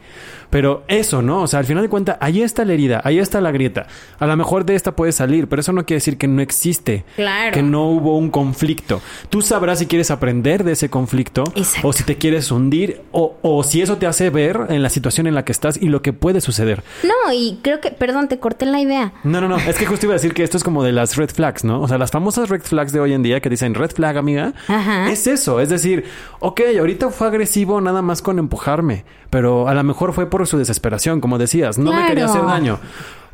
[0.49, 1.41] Pero eso, ¿no?
[1.41, 3.87] O sea, al final de cuentas, ahí está la herida, ahí está la grieta.
[4.19, 7.05] A lo mejor de esta puede salir, pero eso no quiere decir que no existe.
[7.15, 7.53] Claro.
[7.53, 9.01] Que no hubo un conflicto.
[9.29, 11.87] Tú sabrás si quieres aprender de ese conflicto Exacto.
[11.87, 15.27] o si te quieres hundir o, o si eso te hace ver en la situación
[15.27, 16.83] en la que estás y lo que puede suceder.
[17.03, 19.13] No, y creo que, perdón, te corté la idea.
[19.23, 19.57] No, no, no.
[19.57, 21.81] Es que justo iba a decir que esto es como de las red flags, ¿no?
[21.81, 24.53] O sea, las famosas red flags de hoy en día que dicen red flag, amiga.
[24.67, 25.11] Ajá.
[25.11, 25.59] Es eso.
[25.59, 26.05] Es decir,
[26.39, 30.57] ok, ahorita fue agresivo nada más con empujarme, pero a lo mejor fue por su
[30.57, 31.77] desesperación, como decías.
[31.77, 32.77] No me quería hacer daño.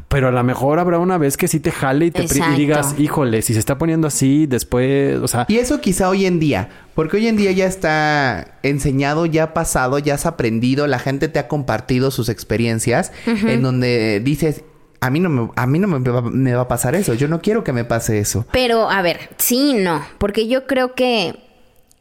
[0.07, 2.93] Pero a lo mejor habrá una vez que sí te jale y te y digas,
[2.99, 6.69] híjole, si se está poniendo así, después, o sea, Y eso quizá hoy en día,
[6.93, 11.39] porque hoy en día ya está enseñado, ya pasado, ya has aprendido, la gente te
[11.39, 14.63] ha compartido sus experiencias en donde dices,
[14.99, 17.27] a mí no me, a mí no me va, me va a pasar eso, yo
[17.27, 18.45] no quiero que me pase eso.
[18.51, 20.03] Pero, a ver, sí y no.
[20.19, 21.39] Porque yo creo que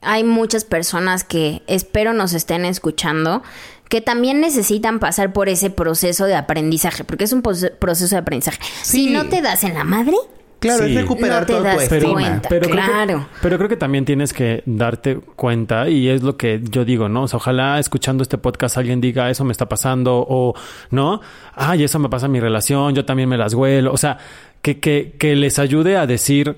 [0.03, 3.42] hay muchas personas que espero nos estén escuchando
[3.91, 8.59] que también necesitan pasar por ese proceso de aprendizaje, porque es un proceso de aprendizaje.
[8.82, 9.09] Sí.
[9.09, 10.14] Si no te das en la madre,
[10.61, 10.91] Claro, Sí.
[10.95, 12.49] es recuperar No te todo das tu pero, cuenta.
[12.51, 13.26] pero creo que- claro.
[13.41, 17.22] pero creo que también tienes que darte cuenta y es lo que yo digo, ¿no?
[17.22, 20.55] O sea, ojalá escuchando este podcast alguien diga eso me está pasando o
[20.91, 21.22] no,
[21.55, 23.91] ay, eso me pasa en mi relación, yo también me las huelo.
[23.91, 24.18] O sea,
[24.61, 26.55] que, que, que les ayude a decir,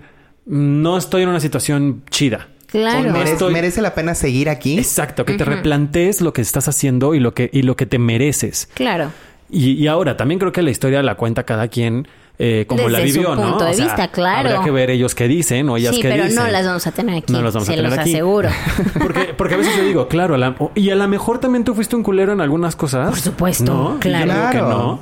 [0.46, 2.48] no estoy en una situación chida.
[2.72, 3.12] Claro.
[3.12, 4.78] Merece, estoy- merece la pena seguir aquí.
[4.78, 7.98] Exacto, que te replantees lo que estás haciendo y lo que, y lo que te
[7.98, 8.68] mereces.
[8.74, 9.10] Claro.
[9.50, 12.08] Y, y ahora, también creo que la historia la cuenta cada quien
[12.38, 13.50] eh, como la Desde su vivió, ¿no?
[13.50, 14.48] punto de vista, claro.
[14.48, 16.42] Habría que ver ellos qué dicen o ellas Sí, qué pero dicen.
[16.42, 17.32] no las vamos a tener aquí.
[17.32, 18.14] No las vamos se a tener los aquí.
[18.14, 18.48] aseguro.
[19.00, 21.74] Porque, porque a veces yo digo, claro, a la- y a lo mejor también tú
[21.74, 23.10] fuiste un culero en algunas cosas.
[23.10, 23.90] Por supuesto, ¿no?
[23.90, 24.32] Y yo claro.
[24.32, 25.00] digo que no.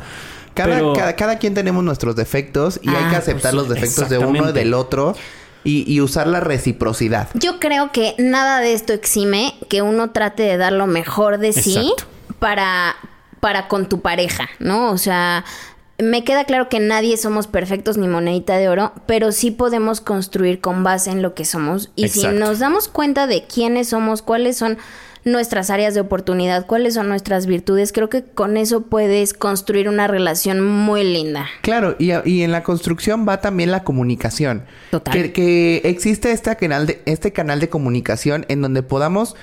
[0.53, 3.67] Cada, pero- cada, cada quien tenemos nuestros defectos y hay Ah, que aceptar pues los
[3.69, 5.15] sí, defectos de uno y del otro
[5.65, 7.29] y, y usar la reciprocidad.
[7.35, 11.53] Yo creo que nada de esto exime que uno trate de dar lo mejor de
[11.53, 12.05] sí Exacto.
[12.39, 12.97] para,
[13.41, 14.91] para con tu pareja, ¿no?
[14.91, 15.45] O sea,
[15.99, 20.61] me queda claro que nadie somos perfectos ni monedita de oro, pero sí podemos construir
[20.61, 21.91] con base en lo que somos.
[21.95, 24.79] Y si nos damos cuenta de quiénes somos, cuáles son
[25.25, 30.07] nuestras áreas de oportunidad, cuáles son nuestras virtudes, creo que con eso puedes construir una
[30.07, 31.47] relación muy linda.
[31.63, 34.65] Claro, y, y en la construcción va también la comunicación.
[34.91, 35.13] Total.
[35.15, 39.37] Que, que existe este canal, de, este canal de comunicación en donde podamos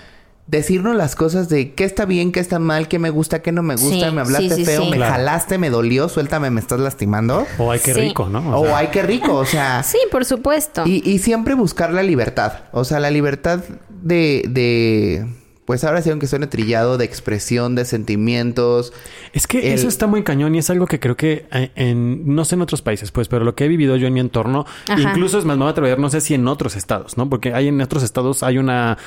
[0.47, 3.61] decirnos las cosas de qué está bien, qué está mal, qué me gusta, qué no
[3.63, 4.89] me gusta, Sí, me hablaste sí, sí, feo, sí.
[4.89, 5.11] me Claro.
[5.11, 7.45] jalaste, me dolió, suéltame, me estás lastimando.
[7.59, 7.99] O ay, qué Sí.
[7.99, 8.57] rico, ¿no?
[8.61, 9.83] O, sea, ay, qué rico, o sea...
[9.87, 10.83] Sí, por supuesto.
[10.85, 12.53] Y, y siempre buscar la libertad.
[12.71, 13.59] O sea, la libertad
[13.89, 15.27] de, de
[15.67, 18.93] pues ahora sí, aunque suene trillado, de expresión, de sentimientos.
[19.33, 22.33] Es que El- eso está muy cañón y es algo que creo que eh, en,
[22.33, 24.65] no sé en otros países, pues, pero lo que he vivido yo en mi entorno,
[24.87, 24.99] Ajá.
[25.01, 27.29] incluso es más, me voy a atrever, no sé si en otros estados, ¿no?
[27.29, 28.97] Porque hay en otros estados hay una,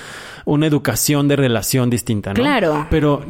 [0.44, 2.40] una educación de relación distinta, ¿no?
[2.42, 2.86] Claro.
[2.90, 3.24] Pero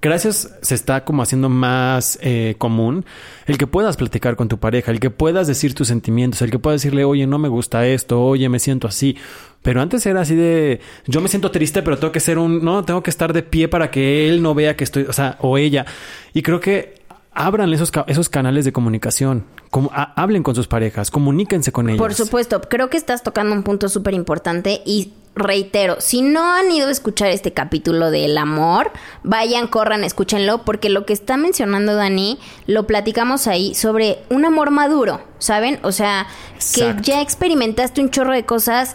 [0.00, 3.04] gracias se está como haciendo más eh, común
[3.46, 6.58] el que puedas platicar con tu pareja, el que puedas decir tus sentimientos, el que
[6.58, 9.16] puedas decirle, oye, no me gusta esto, oye, me siento así.
[9.62, 12.84] Pero antes era así de, yo me siento triste, pero tengo que ser un, no,
[12.84, 15.56] tengo que estar de pie para que él no vea que estoy, o sea, o
[15.56, 15.86] ella.
[16.34, 17.00] Y creo que
[17.32, 21.98] abran esos, esos canales de comunicación, como, ha- hablen con sus parejas, comuníquense con ellas.
[22.00, 26.70] Por supuesto, creo que estás tocando un punto súper importante y reitero, si no han
[26.70, 28.90] ido a escuchar este capítulo del amor,
[29.22, 34.70] vayan, corran, escúchenlo, porque lo que está mencionando Dani, lo platicamos ahí sobre un amor
[34.72, 35.78] maduro, ¿saben?
[35.84, 36.96] O sea, Exacto.
[37.02, 38.94] que ya experimentaste un chorro de cosas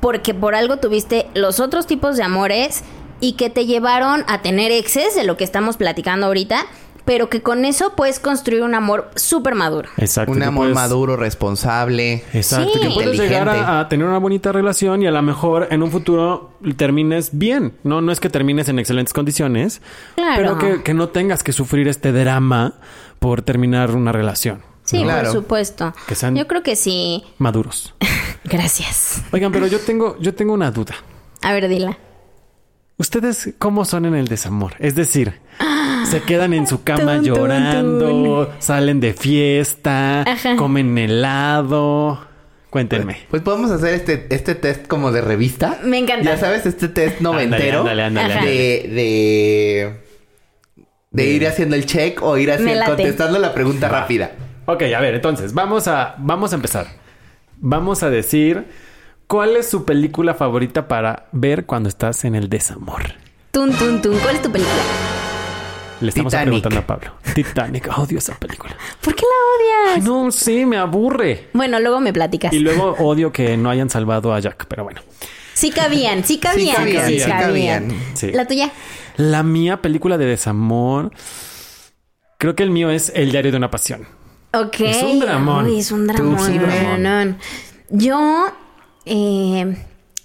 [0.00, 2.82] porque por algo tuviste los otros tipos de amores
[3.20, 6.66] y que te llevaron a tener exes de lo que estamos platicando ahorita,
[7.04, 9.88] pero que con eso puedes construir un amor súper maduro.
[9.96, 10.30] Exacto.
[10.32, 12.22] Un amor puedes- maduro, responsable.
[12.32, 12.80] Exacto, Sí.
[12.80, 15.90] que puedes llegar a, a tener una bonita relación y a lo mejor en un
[15.90, 17.74] futuro termines bien.
[17.82, 19.82] No, no es que termines en excelentes condiciones,
[20.14, 20.36] Claro.
[20.36, 22.74] pero que, que no tengas que sufrir este drama
[23.18, 24.62] por terminar una relación.
[24.84, 25.24] Sí, Claro.
[25.30, 25.94] por supuesto.
[26.08, 27.22] Que sean- Yo creo que sí.
[27.38, 27.94] Maduros.
[28.44, 29.22] Gracias.
[29.32, 30.94] Oigan, pero yo tengo, yo tengo una duda.
[31.42, 31.96] A ver, dila.
[32.98, 34.74] ¿Ustedes cómo son en el desamor?
[34.78, 35.40] Es decir,
[36.08, 40.56] se quedan en su cama Tun, tun, llorando, salen de fiesta, Ajá.
[40.56, 42.26] comen helado.
[42.70, 43.18] Cuéntenme.
[43.30, 45.78] Pues podemos hacer este, este test como de revista.
[45.84, 46.24] Me encanta.
[46.24, 47.80] Ya sabes, este test noventero.
[47.80, 53.52] Ándale, ándale, ándale, de, de, de ir haciendo el check o ir haciendo, contestando la
[53.52, 54.30] pregunta rápida.
[54.66, 56.86] Ok, a ver, entonces, vamos a, vamos a empezar.
[57.58, 58.66] Vamos a decir
[59.26, 63.02] cuál es su película favorita para ver cuando estás en el desamor.
[63.50, 64.18] Tun, tun, tun.
[64.18, 64.76] ¿Cuál es tu película?
[66.00, 66.46] Le estamos Titanic.
[66.46, 67.12] preguntando a Pablo.
[67.34, 67.98] Titanic.
[67.98, 68.74] Odio esa película.
[69.00, 70.04] ¿Por qué la Ay, odias?
[70.08, 71.48] no, sí, me aburre.
[71.52, 72.52] Bueno, luego me platicas.
[72.52, 75.00] Y luego odio que no hayan salvado a Jack, pero bueno.
[75.54, 76.76] Sí cabían, sí cabían.
[76.76, 77.92] cabían, sí cabían.
[78.14, 78.32] Sí.
[78.32, 78.70] ¿La tuya?
[79.16, 81.12] La mía película de desamor.
[82.38, 84.06] Creo que el mío es El diario de una pasión.
[84.54, 84.80] Ok.
[84.80, 85.66] Es un dramón.
[85.66, 86.46] Uy, es un Tú, dramón.
[86.46, 87.38] sí, dramón.
[87.90, 88.52] Yo,
[89.06, 89.76] eh,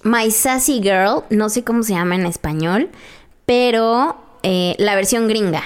[0.03, 2.89] My Sassy Girl, no sé cómo se llama en español,
[3.45, 5.63] pero eh, la versión gringa.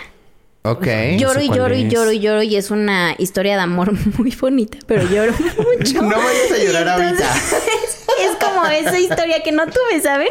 [0.63, 0.85] Ok.
[1.17, 1.91] Lloro sé y lloro y es.
[1.93, 5.33] lloro y lloro y es una historia de amor muy bonita, pero lloro
[5.77, 6.01] mucho.
[6.03, 7.27] No vayas a llorar Y entonces,
[8.21, 10.27] Es como esa historia que no tuve, ¿saben?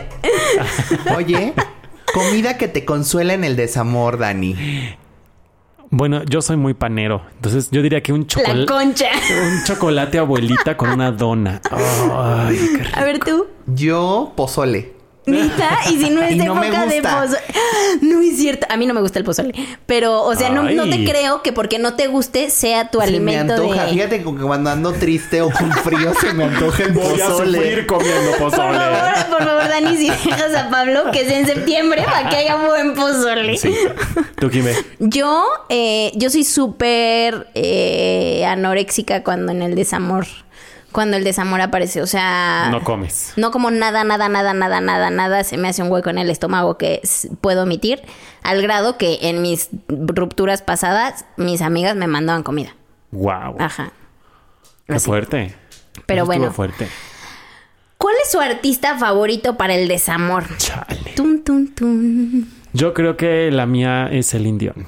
[1.17, 1.53] Oye,
[2.15, 4.55] comida que te consuela en el desamor, Dani.
[5.93, 7.23] Bueno, yo soy muy panero.
[7.35, 8.67] Entonces yo diría que un La chocolate.
[8.67, 9.07] concha.
[9.43, 11.61] Un chocolate abuelita con una dona.
[11.71, 12.99] Ay, qué rico.
[12.99, 13.47] A ver tú.
[13.67, 14.95] Yo, pozole.
[15.31, 17.39] Nita, y si no es de no me época de pozole.
[18.03, 18.67] No es cierto.
[18.71, 19.53] A mí no me gusta el pozole.
[19.87, 23.07] Pero, o sea, no, no te creo que porque no te guste sea tu Se
[23.07, 23.85] me alimento antoja.
[23.87, 23.91] de.
[23.93, 27.59] Fíjate que cuando ando triste o con frío se me antoja el Voy a pozole.
[27.59, 28.79] sufrir comiendo Por pozole.
[28.79, 32.57] favor, por favor, Dani, si dejas a Pablo que sea en septiembre para que haya
[32.67, 33.57] buen pozole.
[33.59, 33.75] Sí.
[34.39, 34.75] Tú, Jimé.
[34.99, 40.27] Yo, eh, yo soy súper eh, anoréxica cuando en el desamor,
[40.93, 42.03] cuando el desamor aparece.
[42.03, 43.33] O sea, No comes.
[43.37, 45.45] no como nada, nada, nada, nada, nada, nada.
[45.45, 47.01] Se me hace un hueco en el estómago que
[47.41, 48.03] puedo omitir.
[48.43, 52.75] Al grado que en mis rupturas pasadas, mis amigas me mandaban comida.
[53.13, 53.57] Wow.
[53.59, 53.93] Ajá.
[54.87, 55.07] Qué así.
[55.07, 55.55] fuerte.
[56.07, 56.53] Pero Eso bueno.
[56.53, 56.89] fuerte.
[57.99, 60.45] ¿Cuál es su artista favorito para el desamor?
[60.57, 61.13] Chale.
[61.17, 62.47] Tum, tum, tum.
[62.73, 64.87] Yo creo que la mía es Celine Dion.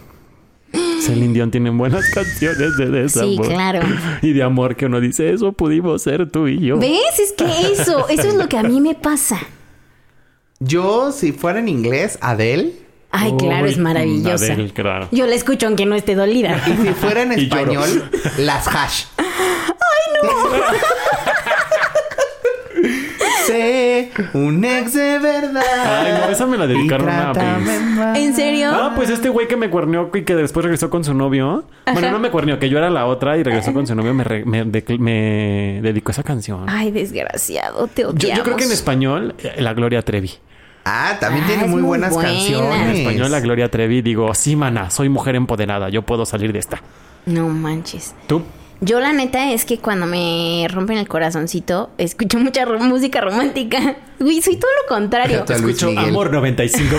[1.03, 3.46] Celine Dion tiene buenas canciones de desamor.
[3.46, 3.80] Sí, claro.
[4.22, 6.78] Y de amor que uno dice, eso pudimos ser tú y yo.
[6.78, 7.18] ¿Ves?
[7.18, 9.38] Es que eso, eso es lo que a mí me pasa.
[10.61, 12.72] Yo, si fuera en inglés, Adele.
[13.11, 14.53] Ay, claro, Uy, es maravillosa.
[14.53, 15.09] Adele, claro.
[15.11, 16.62] Yo la escucho aunque no esté dolida.
[16.66, 19.05] Y si fuera en español, las hash.
[19.18, 19.26] ¡Ay,
[20.22, 20.28] no!
[23.47, 25.62] sé un ex de verdad.
[25.84, 28.22] Ay, no, esa me la dedicaron a Prince.
[28.24, 28.70] ¿En serio?
[28.72, 31.64] Ah, pues este güey que me cuerneó y que después regresó con su novio.
[31.93, 34.14] Bueno, no me cuerneó, que yo era la otra y regresó con su novio.
[34.14, 36.64] Me, re- me, de- me dedicó esa canción.
[36.68, 38.38] Ay, desgraciado, te yo, odiamos.
[38.38, 40.30] yo creo que en español, eh, la Gloria Trevi.
[40.84, 42.30] Ah, también Ah, tiene es muy muy buenas buena.
[42.30, 42.99] En canciones.
[42.99, 46.82] español, la Gloria Trevi, digo, sí, mana, soy mujer empoderada, yo puedo salir de esta.
[47.26, 48.14] No manches.
[48.26, 48.43] ¿Tú?
[48.85, 53.97] Yo la neta es que cuando me rompen el corazoncito, escucho mucha ro- música romántica.
[54.18, 55.45] Uy, soy todo lo contrario.
[55.47, 56.09] Luis Escucho Miguel.
[56.09, 56.97] Amor 95.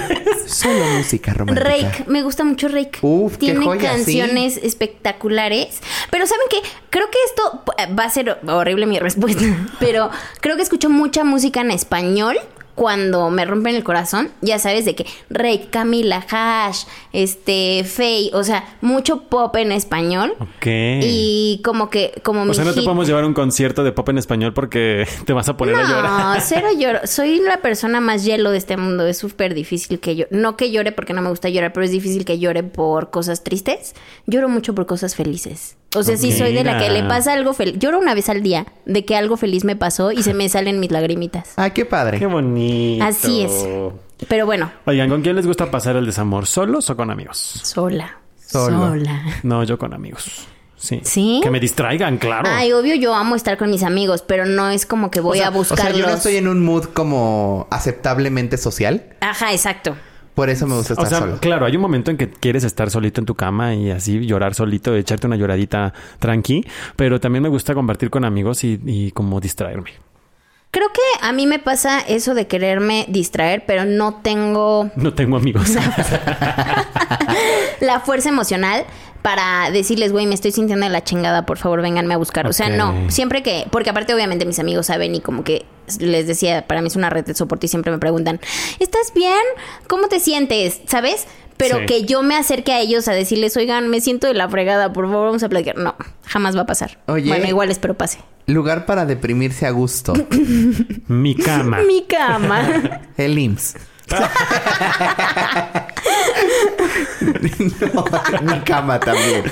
[0.46, 1.68] Solo música romántica.
[1.68, 2.98] Rake, me gusta mucho Rake.
[3.02, 5.80] Uf, qué Tiene joya, canciones espectaculares.
[6.10, 6.56] Pero ¿saben qué?
[6.88, 9.42] Creo que esto eh, va a ser horrible mi respuesta.
[9.78, 10.08] Pero
[10.40, 12.38] creo que escucho mucha música en español
[12.76, 14.28] cuando me rompen el corazón.
[14.42, 20.34] Ya sabes de que Rake, Camila, Hash, este, Faye, o sea, mucho pop en español.
[20.38, 20.66] ok.
[21.02, 24.08] Y como que, como o sea, no te podemos llevar a un concierto de pop
[24.10, 26.36] en español porque te vas a poner a llorar.
[26.36, 27.00] No, cero lloro.
[27.04, 29.06] Soy la persona más hielo de este mundo.
[29.06, 30.26] Es súper difícil que yo...
[30.30, 33.42] No que llore porque no me gusta llorar, pero es difícil que llore por cosas
[33.42, 33.94] tristes.
[34.26, 35.76] Lloro mucho por cosas felices.
[35.96, 37.76] O sea, sí soy de la que le pasa algo feliz.
[37.78, 40.78] Lloro una vez al día de que algo feliz me pasó y se me salen
[40.80, 41.52] mis lagrimitas.
[41.56, 42.18] Ah, qué padre.
[42.18, 43.04] Qué bonito.
[43.04, 43.66] Así es.
[44.28, 46.46] Pero bueno, Oigan, ¿con quién les gusta pasar el desamor?
[46.46, 47.36] ¿Solos o con amigos?
[47.64, 48.18] sola.
[48.46, 48.88] Solo.
[48.90, 49.22] Sola.
[49.42, 50.46] No, yo con amigos.
[50.76, 51.00] Sí.
[51.02, 51.40] ¿Sí?
[51.42, 52.48] Que me distraigan, claro.
[52.50, 55.40] Ay, obvio, yo amo estar con mis amigos, pero no es como que voy o
[55.40, 55.98] sea, a O sea, buscarlos.
[55.98, 59.02] yo no estoy en un mood como aceptablemente social.
[59.20, 59.96] Ajá, exacto.
[60.36, 61.38] Por eso me gusta O estar sea, solo.
[61.40, 64.54] claro, hay un momento en que quieres estar solito en tu cama y así llorar
[64.54, 66.64] solito, echarte una lloradita tranqui,
[66.94, 69.90] pero también me gusta compartir con amigos y, y como distraerme.
[70.70, 75.38] Creo que a mí me pasa eso de quererme distraer, pero no tengo No tengo
[75.38, 75.70] amigos.
[77.80, 78.84] la fuerza emocional
[79.26, 82.46] para decirles, güey, me estoy sintiendo de la chingada, por favor, vénganme a buscar.
[82.46, 85.66] O sea, no, siempre que, porque aparte obviamente mis amigos saben y como que
[85.98, 88.38] les decía, para mí es una red de soporte y siempre me preguntan,
[88.78, 89.32] ¿estás bien?
[89.88, 90.80] ¿Cómo te sientes?
[90.86, 91.26] ¿Sabes?
[91.56, 91.86] Pero Sí.
[91.86, 95.06] que yo me acerque a ellos a decirles, oigan, me siento de la fregada, por
[95.06, 95.76] favor, vamos a platicar.
[95.76, 96.96] No, jamás va a pasar.
[97.06, 97.26] Oye.
[97.26, 98.20] Bueno, igual espero pase.
[98.46, 100.12] Lugar para deprimirse a gusto.
[101.08, 101.80] Mi cama.
[101.84, 103.00] Mi cama.
[103.16, 103.74] El IMSS.
[104.10, 104.18] No,
[108.42, 109.44] mi cama también.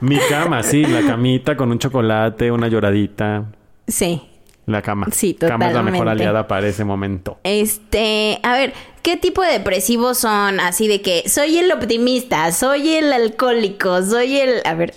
[0.00, 3.44] Mi cama, sí, la camita con un chocolate, una lloradita.
[3.86, 4.22] sí.
[4.66, 5.06] La cama.
[5.10, 6.24] Sí, Cama es la mejor totalmente.
[6.24, 7.38] aliada para ese momento.
[7.42, 10.60] Este, a ver, ¿qué tipo de depresivos son?
[10.60, 14.60] Así de que soy el optimista, soy el alcohólico, soy el...
[14.66, 14.92] A ver,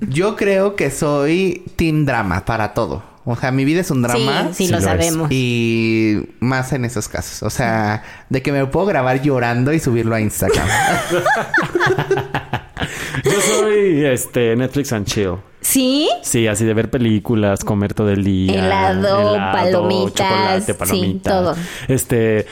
[0.00, 3.02] Yo creo que soy team drama para todo.
[3.26, 4.48] O sea, mi vida es un drama.
[4.48, 4.84] Sí, sí, Sí lo lo es.
[4.84, 5.28] sabemos.
[5.30, 7.42] Y más en esos casos.
[7.42, 10.68] O sea, de que me puedo grabar llorando y subirlo a Instagram.
[13.24, 15.36] Yo soy este Netflix and chill.
[15.60, 16.10] ¿Sí?
[16.22, 18.66] Sí, así de ver películas, comer todo el día.
[18.66, 21.54] Helado, palomitas, chocolate, sí, todo.
[21.88, 22.46] Este,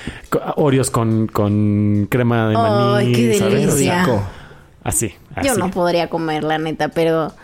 [0.56, 2.94] Oreos con, con crema de maní.
[3.08, 3.74] Ay, qué ¿sabes?
[3.74, 4.06] delicia.
[4.82, 5.14] Así.
[5.44, 7.34] Yo no podría comer, la neta, pero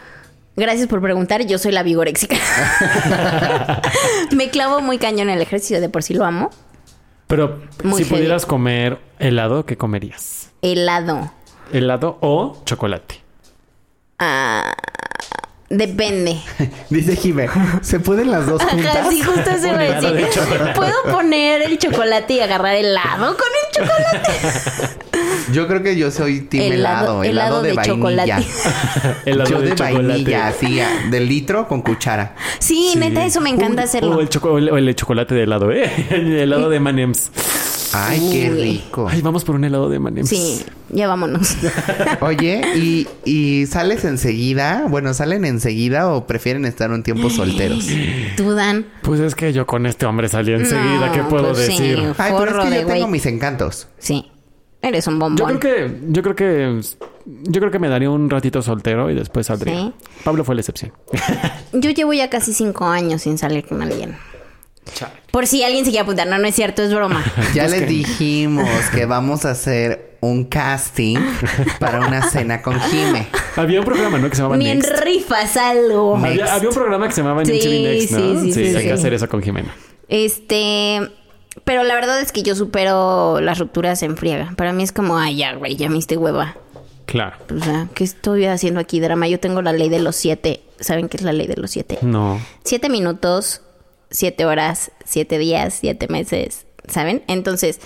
[0.58, 1.46] gracias por preguntar.
[1.46, 2.36] Yo soy la vigoréxica.
[4.36, 6.50] Me clavo muy cañón en el ejercicio, de por sí lo amo.
[7.26, 8.20] Pero Muy si heavy.
[8.20, 10.50] pudieras comer helado, ¿qué comerías?
[10.62, 11.30] Helado.
[11.72, 13.20] ¿Helado o chocolate?
[14.18, 14.72] Ah,
[15.68, 16.40] depende.
[16.90, 17.48] Dice Jime,
[17.82, 18.96] ¿se pueden las dos juntas?
[18.96, 20.42] Ajá, sí, justo eso Un iba a helado de decir.
[20.42, 20.72] chocolate.
[20.74, 24.98] ¿Puedo poner el chocolate y agarrar helado con el chocolate?
[25.52, 27.22] Yo creo que yo soy team helado.
[27.22, 28.40] Helado- Helado, de, de vainilla.
[29.24, 30.06] Helado yo de, de, chocolate.
[30.06, 32.34] vainilla, así, a- de litro con cuchara.
[32.58, 32.98] Sí, Sí.
[32.98, 34.16] neta, eso me encanta hacerlo.
[34.16, 35.90] O el, choco- o el- o el chocolate de helado, ¿eh?
[36.10, 37.30] El helado de Manems.
[37.94, 39.08] Ay, qué rico.
[39.10, 40.28] Ay, vamos por un helado de Manems.
[40.28, 41.56] Sí, ya vámonos.
[42.20, 44.84] Oye, ¿y, ¿y sales enseguida?
[44.88, 47.86] Bueno, ¿salen enseguida o prefieren estar un tiempo solteros?
[48.36, 48.84] Tú, Dan.
[49.02, 51.06] Pues es que yo con este hombre salí enseguida.
[51.06, 51.72] No, ¿Qué puedo pues sí.
[51.78, 52.12] decir?
[52.18, 53.88] Ay, pero es que de yo tengo mis encantos.
[53.98, 54.30] Sí,
[54.88, 55.58] eres un Yo bombón.
[55.58, 56.80] creo que, yo creo que,
[57.26, 59.74] yo creo que me daría un ratito soltero y después saldría.
[59.80, 59.92] Sí.
[60.24, 60.92] Pablo fue la excepción.
[61.72, 64.16] Yo llevo ya casi cinco años sin salir con alguien.
[65.30, 66.26] Por si alguien se quiere apuntar.
[66.26, 67.22] No, no es cierto, es broma.
[67.54, 71.16] Ya Pues les que- dijimos que vamos a hacer un casting
[71.78, 73.28] para una cena con Jime.
[73.56, 74.28] Había un programa, ¿no?
[74.30, 76.16] Que se llamaba Ni en rifas algo.
[76.16, 78.18] Había, había un programa que se llamaba Sí, Next, ¿no?
[78.40, 78.86] sí, sí, sí, hay sí.
[78.88, 79.72] que hacer eso con Jimena.
[80.08, 81.08] Este.
[81.64, 84.52] Pero la verdad es que yo supero las rupturas en friega.
[84.56, 86.56] Para mí es como, ay, ya, güey, ya me diste hueva.
[87.06, 87.36] Claro.
[87.54, 89.28] O sea, ¿qué estoy haciendo aquí, drama?
[89.28, 90.62] Yo tengo la ley de los siete.
[90.78, 91.98] ¿Saben qué es la ley de los siete?
[92.02, 92.40] No.
[92.64, 93.62] Siete minutos,
[94.10, 96.66] siete horas, siete días, siete meses.
[96.86, 97.22] ¿Saben?
[97.26, 97.80] Entonces,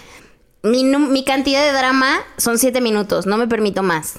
[0.62, 3.26] mi, mi cantidad de drama son siete minutos.
[3.26, 4.18] No me permito más.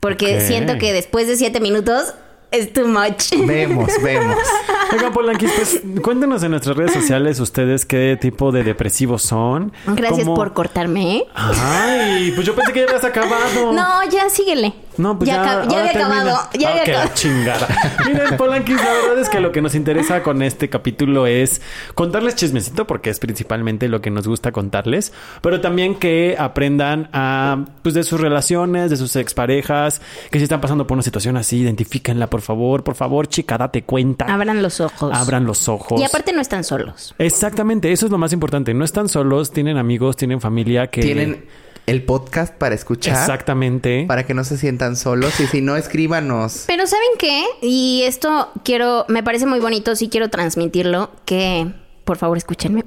[0.00, 2.14] Porque siento que después de siete minutos
[2.50, 3.30] es too much.
[3.46, 4.36] Vemos, vemos.
[4.92, 9.72] Oigan, Polanquis, pues cuéntenos en nuestras redes sociales ustedes qué tipo de depresivos son.
[9.86, 11.24] Gracias cómo- por cortarme, ¿eh?
[11.34, 13.72] Ay, pues yo pensé que ya habías acabado.
[13.72, 14.74] No, ya síguele.
[14.98, 16.20] No, pues ya, ya, había termina.
[16.20, 16.38] acabado.
[16.58, 17.10] Ya Ah, había acabado.
[17.14, 17.68] chingada.
[18.06, 21.62] Miren, Polanquis, la verdad es que lo que nos interesa con este capítulo es
[21.94, 27.64] contarles chismecito, porque es principalmente lo que nos gusta contarles, pero también que aprendan a,
[27.82, 31.60] pues, de sus relaciones, de sus exparejas, que si están pasando por una situación así,
[31.60, 34.26] identifíquenla, por favor, por favor, chica, date cuenta.
[34.26, 35.12] Abran los ojos.
[35.14, 36.00] Abran los ojos.
[36.00, 37.14] Y aparte no están solos.
[37.18, 38.74] Exactamente, eso es lo más importante.
[38.74, 41.00] No están solos, tienen amigos, tienen familia que...
[41.00, 41.46] Tienen
[41.86, 43.14] el podcast para escuchar.
[43.14, 44.04] Exactamente.
[44.06, 45.40] Para que no se sientan solos.
[45.40, 46.64] Y si no, escríbanos.
[46.66, 47.44] Pero ¿saben qué?
[47.60, 51.72] Y esto quiero, me parece muy bonito, sí quiero transmitirlo, que
[52.04, 52.82] por favor escúchenme.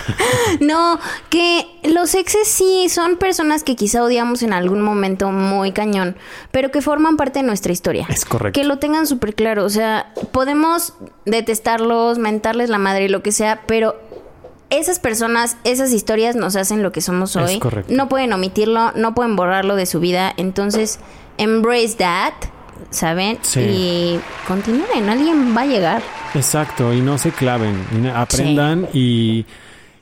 [0.60, 0.98] no,
[1.30, 6.16] que los exes sí son personas que quizá odiamos en algún momento muy cañón,
[6.50, 8.06] pero que forman parte de nuestra historia.
[8.08, 8.58] Es correcto.
[8.58, 10.94] Que lo tengan súper claro, o sea, podemos
[11.24, 13.96] detestarlos, mentarles la madre y lo que sea, pero
[14.70, 17.58] esas personas, esas historias nos hacen lo que somos Es hoy.
[17.58, 17.92] correcto.
[17.94, 20.32] No pueden omitirlo, no pueden borrarlo de su vida.
[20.36, 20.98] Entonces,
[21.38, 22.32] embrace that,
[22.90, 23.38] ¿saben?
[23.42, 23.60] Sí.
[23.60, 26.02] Y continúen, alguien va a llegar.
[26.36, 29.44] Exacto, y no se claven, y aprendan y,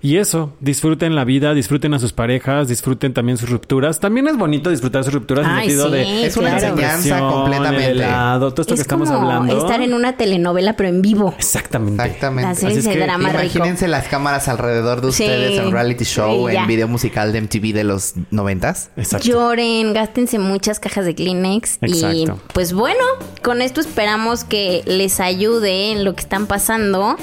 [0.05, 4.01] y eso, disfruten la vida, disfruten a sus parejas, disfruten también sus rupturas.
[4.01, 6.67] También es bonito disfrutar sus rupturas en el sentido sí, de Es una claro.
[6.67, 7.87] enseñanza completamente.
[7.91, 9.57] el helado, todo esto es que estamos como hablando.
[9.59, 11.35] estar en una telenovela, pero en vivo.
[11.39, 12.03] Exactamente.
[12.05, 12.51] Exactamente.
[12.51, 13.57] Hacer Así es ese que drama rico.
[13.57, 15.23] Imagínense las cámaras alrededor de Sí.
[15.25, 18.91] ustedes en reality show, Sí, en video musical de MTV de los noventas.
[18.99, 19.27] Exacto.
[19.27, 21.79] Lloren, gástense muchas cajas de Kleenex.
[21.81, 23.03] Y pues bueno,
[23.43, 27.17] con esto esperamos que les ayude en lo que están pasando.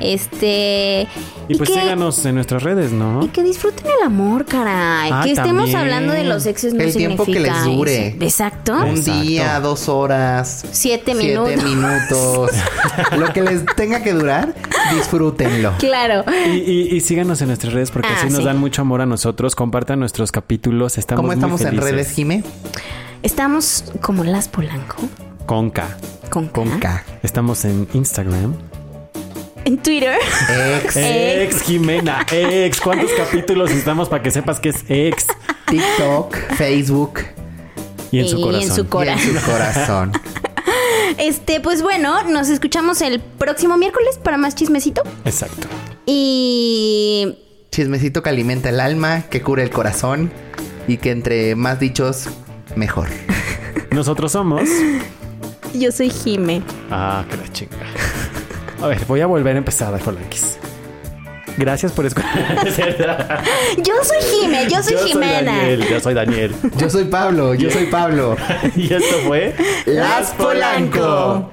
[0.00, 1.06] Este.
[1.48, 3.24] y pues que- síganos en nuestras redes, ¿no?
[3.24, 5.10] Y que disfruten el amor, caray.
[5.12, 5.76] Ah, que estemos también.
[5.76, 8.06] hablando de los exes no El tiempo que significa les dure.
[8.08, 8.16] eso.
[8.20, 8.72] Exacto.
[8.74, 9.20] Un Exacto.
[9.22, 10.64] día, dos horas.
[10.72, 11.52] Siete minutos.
[11.54, 12.50] Siete minutos.
[13.18, 14.54] Lo que les tenga que durar,
[14.94, 15.72] disfrútenlo.
[15.78, 16.24] Claro.
[16.46, 18.44] Y, y- y síganos en nuestras redes porque Ah, así nos sí.
[18.44, 19.54] dan mucho amor a nosotros.
[19.54, 20.98] Compartan nuestros capítulos.
[20.98, 22.42] Estamos ¿Cómo muy estamos en redes, Jime?
[23.22, 24.96] Estamos como Las Polanco.
[25.46, 25.86] Con K.
[26.30, 26.78] Con, Con K.
[26.80, 27.04] K.
[27.22, 28.54] Estamos en Instagram.
[29.66, 30.16] En Twitter.
[30.84, 32.80] Ex, Ex Jimena, ex.
[32.80, 35.26] ¿Cuántos capítulos estamos para que sepas que es ex?
[35.68, 37.18] TikTok, Facebook
[38.12, 38.76] Y en su Y en corazón.
[38.76, 39.12] su y Cora.
[39.14, 40.12] en su corazón.
[41.18, 45.02] Este, pues bueno, nos escuchamos el próximo miércoles para más chismecito.
[45.24, 45.66] Exacto.
[46.04, 47.38] Y
[47.70, 50.30] Chismecito que alimenta el alma, que cura el corazón
[50.88, 52.28] y que entre más dichos,
[52.74, 53.08] mejor.
[53.92, 54.62] Nosotros somos.
[55.74, 56.62] yo soy Jime.
[56.90, 57.76] Ah, que la chinga.
[58.80, 60.58] A ver, voy a volver a empezar de Polanquis.
[61.56, 62.66] Gracias por escuchar.
[63.78, 65.56] Yo soy Jime, yo soy Jimena.
[65.56, 66.54] Daniel, yo soy Daniel.
[66.76, 68.36] Yo soy Pablo, yo soy Pablo.
[68.76, 69.54] y esto fue
[69.86, 71.50] Las Polanco.